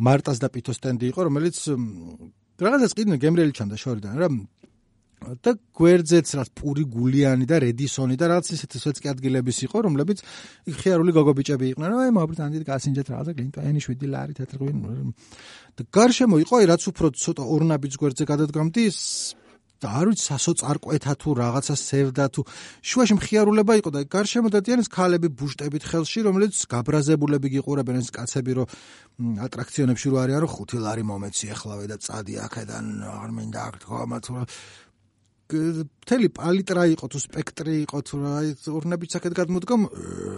მარტას 0.05 0.37
და 0.37 0.47
პითოს 0.53 0.77
სტენდი 0.79 1.05
იყო 1.11 1.19
რომელიც 1.27 1.57
რაღაცას 2.61 2.93
კიდე 2.93 3.17
გემრიელი 3.25 3.53
ჩანდა 3.57 3.75
შორიდან 3.83 4.13
რა 4.21 4.27
და 5.44 5.54
გვერდზეც 5.78 6.28
რა 6.36 6.44
პური 6.58 6.84
გულიანი 6.84 7.46
და 7.48 7.56
რედისონი 7.64 8.16
და 8.20 8.28
რაღაც 8.32 8.50
ისეთი 8.56 8.80
სვეტსკი 8.82 9.08
ადგილების 9.14 9.58
იყო 9.66 9.78
რომლებიც 9.86 10.18
ხიარული 10.80 11.12
გოგობიჭები 11.16 11.64
იყვნენ. 11.72 11.88
რა 11.94 12.02
აი 12.04 12.12
მოაბრით 12.18 12.40
ანდით 12.44 12.64
გასინჯეთ 12.68 13.06
რაღაცა 13.14 13.32
გლინტაენი 13.38 13.80
7 13.88 14.10
ლარი 14.14 14.34
თეთრგვინ 14.38 14.76
და 15.78 15.82
გარშემო 15.96 16.36
იყო 16.44 16.54
აი 16.60 16.66
რაც 16.70 16.82
უფრო 16.92 17.06
ცოტა 17.24 17.42
ორნაბიც 17.54 17.94
გვერდზე 17.98 18.24
გადადგამდი 18.28 18.84
და 19.84 19.90
არ 20.00 20.06
ვიცი 20.10 20.24
სასოწარკვეთა 20.30 21.12
თუ 21.20 21.28
რაღაცა 21.36 21.74
სევდა 21.76 22.26
თუ 22.32 22.40
შუაში 22.88 23.14
მხიარულება 23.18 23.74
იყო 23.80 23.90
და 23.92 24.00
გარშემო 24.14 24.48
დადიანის 24.54 24.88
ქალები 24.96 25.28
ბუშტებით 25.38 25.84
ხელში 25.90 26.20
რომლებიც 26.24 26.56
გაბრაზებულები 26.72 27.48
გიყურებენ 27.56 27.96
ეს 28.00 28.08
კაცები 28.16 28.52
რომ 28.58 28.66
ატრაქციონებში 29.44 30.06
რო 30.14 30.16
არის 30.24 30.40
რომ 30.44 30.52
ხუთი 30.54 30.78
ლარი 30.86 31.04
მომეცი 31.10 31.46
ახლავე 31.54 31.84
და 31.92 31.96
წადი 32.06 32.34
აქედან 32.46 32.86
არ 33.12 33.30
მინდა 33.36 33.60
აქ 33.68 33.74
თქვა 33.84 34.02
მათ 34.14 34.24
მთელი 35.44 36.28
პალიტრა 36.32 36.84
იყო 36.96 37.06
თუ 37.12 37.18
სპექტრი 37.20 37.74
იყო 37.84 37.98
თუ 38.08 38.16
აი 38.32 38.48
ურნებით 38.72 39.10
საკეთ 39.12 39.32
გადმოდგომ 39.36 39.80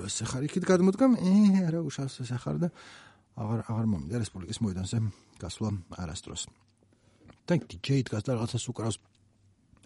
ეს 0.03 0.17
ხარ 0.27 0.47
იქით 0.51 0.65
გადმოდგომ 0.67 1.15
ე 1.15 1.35
არა 1.63 1.81
უშავს 1.87 2.27
ეს 2.27 2.33
ხარ 2.43 2.59
და 2.67 2.69
აღარ 3.39 3.61
აღარ 3.71 3.87
მომიდა 3.93 4.19
რესპუბლიკის 4.25 4.59
მოედანზე 4.65 4.99
გასვლა 5.39 5.69
არასდროს. 6.03 6.43
და 7.47 7.55
DJ 7.63 8.03
დგას 8.03 8.23
და 8.27 8.35
რაღაცას 8.35 8.65
უკრავს. 8.73 8.97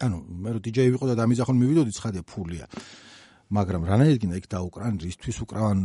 ანუ 0.01 0.17
მე 0.25 0.49
რო 0.57 0.59
DJ 0.65 0.89
ვიყო 0.95 1.05
და 1.11 1.15
დამიზახონ 1.21 1.57
მივიდოდი 1.61 1.91
ცხადია 1.93 2.23
ფულია. 2.25 2.65
მაგრამ 3.51 3.81
რანაირად 3.85 4.17
გინდა 4.23 4.37
იქ 4.41 4.47
დაუკრან 4.47 4.93
რისთვის 5.05 5.37
უკრავან 5.43 5.77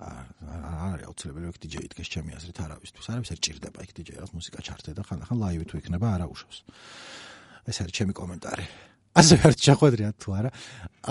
არის 0.00 1.04
აუცილებელი 1.10 1.46
იქ 1.50 1.58
DJ 1.60 1.74
დგეს 1.92 2.08
ჩემი 2.08 2.30
აზრით 2.36 2.58
არავისთვის. 2.64 3.06
არავის 3.12 3.30
არ 3.34 3.40
ჭირდება 3.44 3.78
იქ 3.84 3.90
DJ 3.96 4.10
რას 4.20 4.32
მუსიკა 4.32 4.60
ჩართე 4.64 4.90
და 4.96 5.02
ხან 5.04 5.20
ხან 5.28 5.38
ლაივი 5.40 5.64
თუ 5.68 5.74
იქნება 5.80 6.06
არა 6.16 6.26
უშავს 6.32 6.58
ეს 7.68 7.76
არის 7.84 7.92
ჩემი 7.92 8.12
კომენტარი. 8.16 8.64
ასე 9.20 9.34
არ 9.44 9.54
ჩახვედრია 9.60 10.10
თუ 10.16 10.28
არა. 10.38 10.50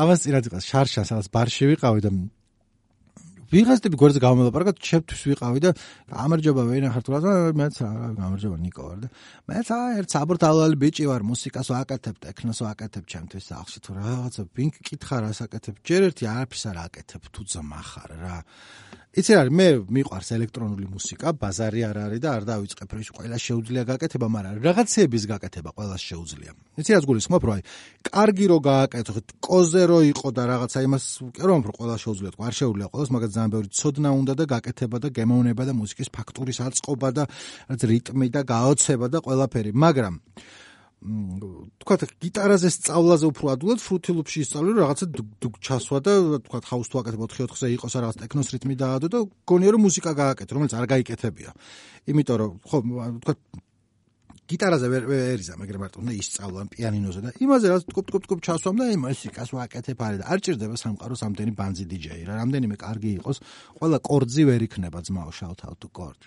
ამას 0.02 0.20
წინათ 0.24 0.46
იყოს 0.50 0.66
შარშა 0.66 1.02
სადაც 1.06 1.28
ბარში 1.30 1.64
ვიყავი 1.70 2.00
და 2.02 2.10
ვიღაცები 3.50 3.97
გვერდზე 3.97 4.22
გამომელაპარაკა 4.22 4.74
ჩემთვის 4.78 5.22
ვიყავი 5.30 5.60
და 5.64 5.72
გამარჯობა 6.14 6.64
ვენა 6.70 6.89
ხარ 6.93 7.04
თუ 7.06 7.12
რა 7.18 7.32
მეც 7.58 7.76
გამარჯობა 8.20 8.58
ნიკო 8.66 8.84
ვარ 8.86 9.00
და 9.02 9.10
მეც 9.50 9.68
აი 9.74 9.95
ერთ 10.02 10.10
საბურთალალი 10.14 10.78
ბიჭი 10.84 11.08
ვარ 11.10 11.26
მუსიკას 11.26 11.68
ვაკეთებ 11.74 12.16
ტექნოს 12.30 12.60
ვაკეთებ 12.68 13.04
ჩემთვის 13.10 13.50
სახლში 13.50 13.80
თუ 13.82 13.91
რაღაცა 13.97 14.41
ვინ 14.54 14.70
კითხა 14.86 15.18
რას 15.26 15.39
აკეთებ 15.50 15.76
ჯერ 15.82 16.02
ერთი 16.14 16.30
არაფერს 16.30 16.64
არ 16.70 16.78
აკეთებ 16.86 17.22
თუ 17.34 17.41
ძმა 17.50 17.82
ხარ 17.89 18.12
რა 18.22 18.38
იცი 19.10 19.34
რა 19.34 19.50
მე 19.50 19.66
მიყვარს 19.89 20.30
ელექტრონული 20.36 20.86
მუსიკა, 20.86 21.32
ბაზარი 21.41 21.82
არ 21.82 21.97
არის 21.97 22.20
და 22.22 22.30
არ 22.30 22.43
დავიწყებ 22.45 22.91
რომ 22.93 23.00
ის 23.02 23.10
ყველა 23.18 23.38
შეუძლია 23.41 23.84
გაკეთება, 23.89 24.28
მაგრამ 24.30 24.60
რაღაცეების 24.70 25.24
გაკეთება 25.34 25.70
ყველა 25.74 25.97
შეუძლია. 25.97 26.52
იცი 26.78 26.91
რა 26.93 27.00
გულისხმობ, 27.10 27.41
რომ 27.50 27.54
აი, 27.58 27.64
კარგი 28.06 28.45
რო 28.54 28.58
გააკეთო, 28.70 29.12
კოზე 29.41 29.84
რო 29.89 30.00
იყო 30.14 30.28
და 30.30 30.43
რაღაცა 30.45 30.80
იმას 30.86 31.04
ვკერავ, 31.26 31.58
რომ 31.58 31.74
ყველა 31.74 31.95
შეუძლია, 32.06 32.32
არ 32.38 32.54
შეუძლია 32.54 32.88
ყველას, 32.93 33.10
მაგრამ 33.10 33.34
ძალიან 33.40 33.52
ბევრი 33.56 33.70
ცოდნა 33.80 34.10
უნდა 34.20 34.34
და 34.36 34.46
გაკეთება 34.54 34.98
და 35.00 35.08
გემოვნება 35.16 35.64
და 35.64 35.74
მუსიკის 35.80 36.10
ფაქტურის 36.12 36.60
აწყობა 36.68 37.10
და 37.16 37.24
რაც 37.72 37.82
რიტმი 37.88 38.28
და 38.36 38.42
გაოცება 38.44 39.08
და 39.08 39.18
ყველაფერი, 39.24 39.72
მაგრამ 39.74 40.16
თქვათ 41.00 42.02
გიტარაზე 42.20 42.70
სწავლაზე 42.76 43.26
უფრო 43.32 43.46
ადულად 43.56 43.80
ფრუთილუბში 43.80 44.42
ისწავლე 44.44 44.70
რომ 44.76 44.82
რაღაცა 44.84 45.06
დუგ 45.16 45.56
ჩასვა 45.64 46.00
და 46.04 46.14
თქვათ 46.44 46.64
ხაუს 46.68 46.88
თუ 46.92 46.96
აკეთებ 47.00 47.22
4-4-ზე 47.24 47.68
იყოს 47.80 47.94
რა 47.96 48.02
რაღაც 48.04 48.18
ტექნოს 48.20 48.52
რიტმი 48.52 48.76
დაადო 48.84 49.08
და 49.08 49.20
გონია 49.48 49.70
რომ 49.80 49.82
მუსიკა 49.88 50.12
გააკეთე 50.20 50.52
რომელიც 50.60 50.74
არ 50.76 50.86
გაიკეთებია. 50.92 51.50
იმიტომ 52.12 52.36
რომ 52.36 52.52
ხო 52.68 52.78
თქვათ 53.24 53.40
გიტარაზე 54.50 54.88
ვერ 54.89 55.04
ერიზა 55.14 55.54
მაგრამ 55.62 55.82
მარტო 55.86 55.97
უნდა 56.02 56.14
ისწავლა 56.20 56.62
პიანინოზე 56.74 57.20
და 57.22 57.30
იმაზე 57.45 57.66
რა 57.70 57.78
თქო 57.86 58.02
თქო 58.10 58.18
თქო 58.26 58.36
ჩასვამ 58.45 58.76
და 58.82 58.86
იმ 58.97 59.02
მუსიკას 59.06 59.50
ვაკეთებ 59.54 60.00
არის 60.02 60.20
და 60.22 60.26
არ 60.26 60.39
ჭირდება 60.41 60.76
სამყაროს 60.84 61.22
ამდენი 61.30 61.52
ბანძი 61.54 61.86
დიჯეი 61.86 62.24
რა. 62.26 62.34
რამდენიმე 62.41 62.76
კარგი 62.82 63.12
იყოს. 63.22 63.38
ყველა 63.78 63.97
კორდზი 64.10 64.43
ვერ 64.50 64.62
იქნება 64.66 65.00
ძმაო 65.06 65.32
shout 65.38 65.60
out 65.70 65.78
to 65.78 65.88
chord 65.93 66.18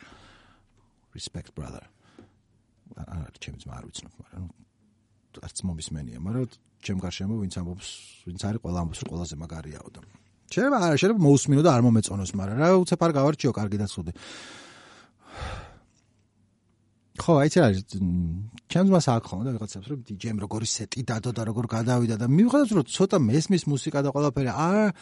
respect 1.19 1.51
brother. 1.59 1.83
არ 2.95 3.35
ჩემი 3.43 3.59
ძმა 3.63 3.73
არ 3.81 3.85
ვიცნობ, 3.89 4.13
მაგრამ 4.21 4.45
არც 5.43 5.59
მომისმენია, 5.65 6.19
მაგრამ 6.21 6.45
ჩემ 6.85 6.99
გარშემო 7.01 7.35
ვინც 7.41 7.55
ამბობს, 7.57 7.89
ვინც 8.29 8.41
არის 8.47 8.61
ყველა 8.63 8.79
ამბობს, 8.85 8.99
რომ 9.03 9.09
ყველაზე 9.13 9.35
მაგარიაო 9.43 9.89
და 9.97 10.01
შეიძლება 10.53 10.79
არა, 10.85 10.97
შეიძლება 11.01 11.25
მოусმინო 11.25 11.63
და 11.65 11.71
არ 11.73 11.83
მომეწონოს, 11.89 12.33
მაგრამ 12.37 12.57
რა 12.61 12.69
უცებ 12.85 13.01
არ 13.01 13.13
გავარჩიო 13.17 13.53
კარგი 13.57 13.79
და 13.81 13.87
ცუდი. 13.89 14.13
ხო, 17.13 17.33
აი 17.45 17.49
ეს 17.53 17.85
ჩემს 18.73 18.89
მას 18.89 19.07
აქ 19.13 19.25
ხომ 19.29 19.41
და 19.45 19.51
ვიღაცებს 19.53 19.87
რომ 19.93 20.01
DJ-მ 20.09 20.39
როგორი 20.49 20.65
სეტი 20.65 21.05
დადო 21.05 21.31
და 21.37 21.43
როგორ 21.45 21.69
გადავიდა 21.69 22.17
და 22.17 22.27
მივხვდეთ 22.33 22.71
რომ 22.73 22.87
ცოტა 22.89 23.19
მესმის 23.21 23.69
მუსიკა 23.69 24.01
და 24.01 24.09
ყველაფერი 24.17 24.49
არ 24.49 24.97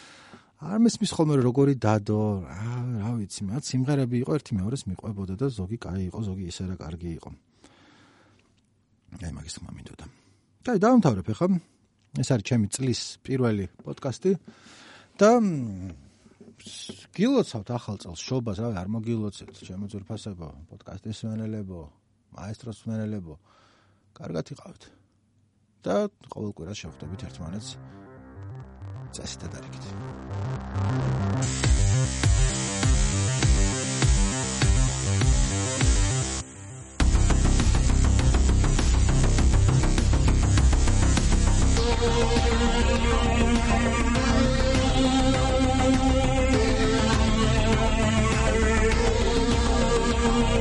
არ 0.61 0.79
მესმის 0.85 1.11
ხოლმე 1.17 1.39
როგორი 1.41 1.75
დადო, 1.81 2.21
რა 2.45 2.75
რა 3.01 3.11
ვიცი, 3.17 3.41
მათ 3.49 3.63
სიმღერები 3.65 4.17
იყო 4.27 4.33
ერთი 4.37 4.53
მეორეს 4.59 4.83
მიყვებოდა 4.91 5.35
და 5.41 5.47
ზოგი 5.49 5.79
კაი 5.81 6.03
იყო, 6.11 6.19
ზოგი 6.21 6.45
ისე 6.51 6.63
რა 6.69 6.77
კარგი 6.83 7.11
იყო. 7.17 7.31
აი 9.25 9.33
მაგის 9.39 9.55
თქმა 9.57 9.71
მინდოდა. 9.79 10.07
და 10.67 10.71
დავამთავრებ 10.85 11.27
ახლა. 11.33 11.49
ეს 12.19 12.29
არის 12.35 12.45
ჩემი 12.45 12.67
წლის 12.75 13.01
პირველი 13.23 13.65
პოდკასტი 13.87 14.31
და 15.15 15.31
გილოცავთ 17.15 17.69
ახალ 17.71 17.97
წელს 18.03 18.21
შობას, 18.21 18.57
რა 18.61 18.69
არ 18.83 18.89
მოგილოცეთ 18.93 19.51
ჩემო 19.65 19.87
ძურფასებო, 19.89 20.49
პოდკასტის 20.69 21.19
მენელებო, 21.25 21.81
მაესტროს 22.37 22.87
მენელებო. 22.87 23.35
კარგად 24.15 24.47
იყავთ. 24.55 24.83
და 25.81 26.13
ყოველ 26.33 26.53
კვირას 26.57 26.81
შევხვდებით 26.85 27.25
ერთმანეთს. 27.29 27.71
წესით 29.17 29.41
და 29.43 29.49
დარიგით. 29.57 29.85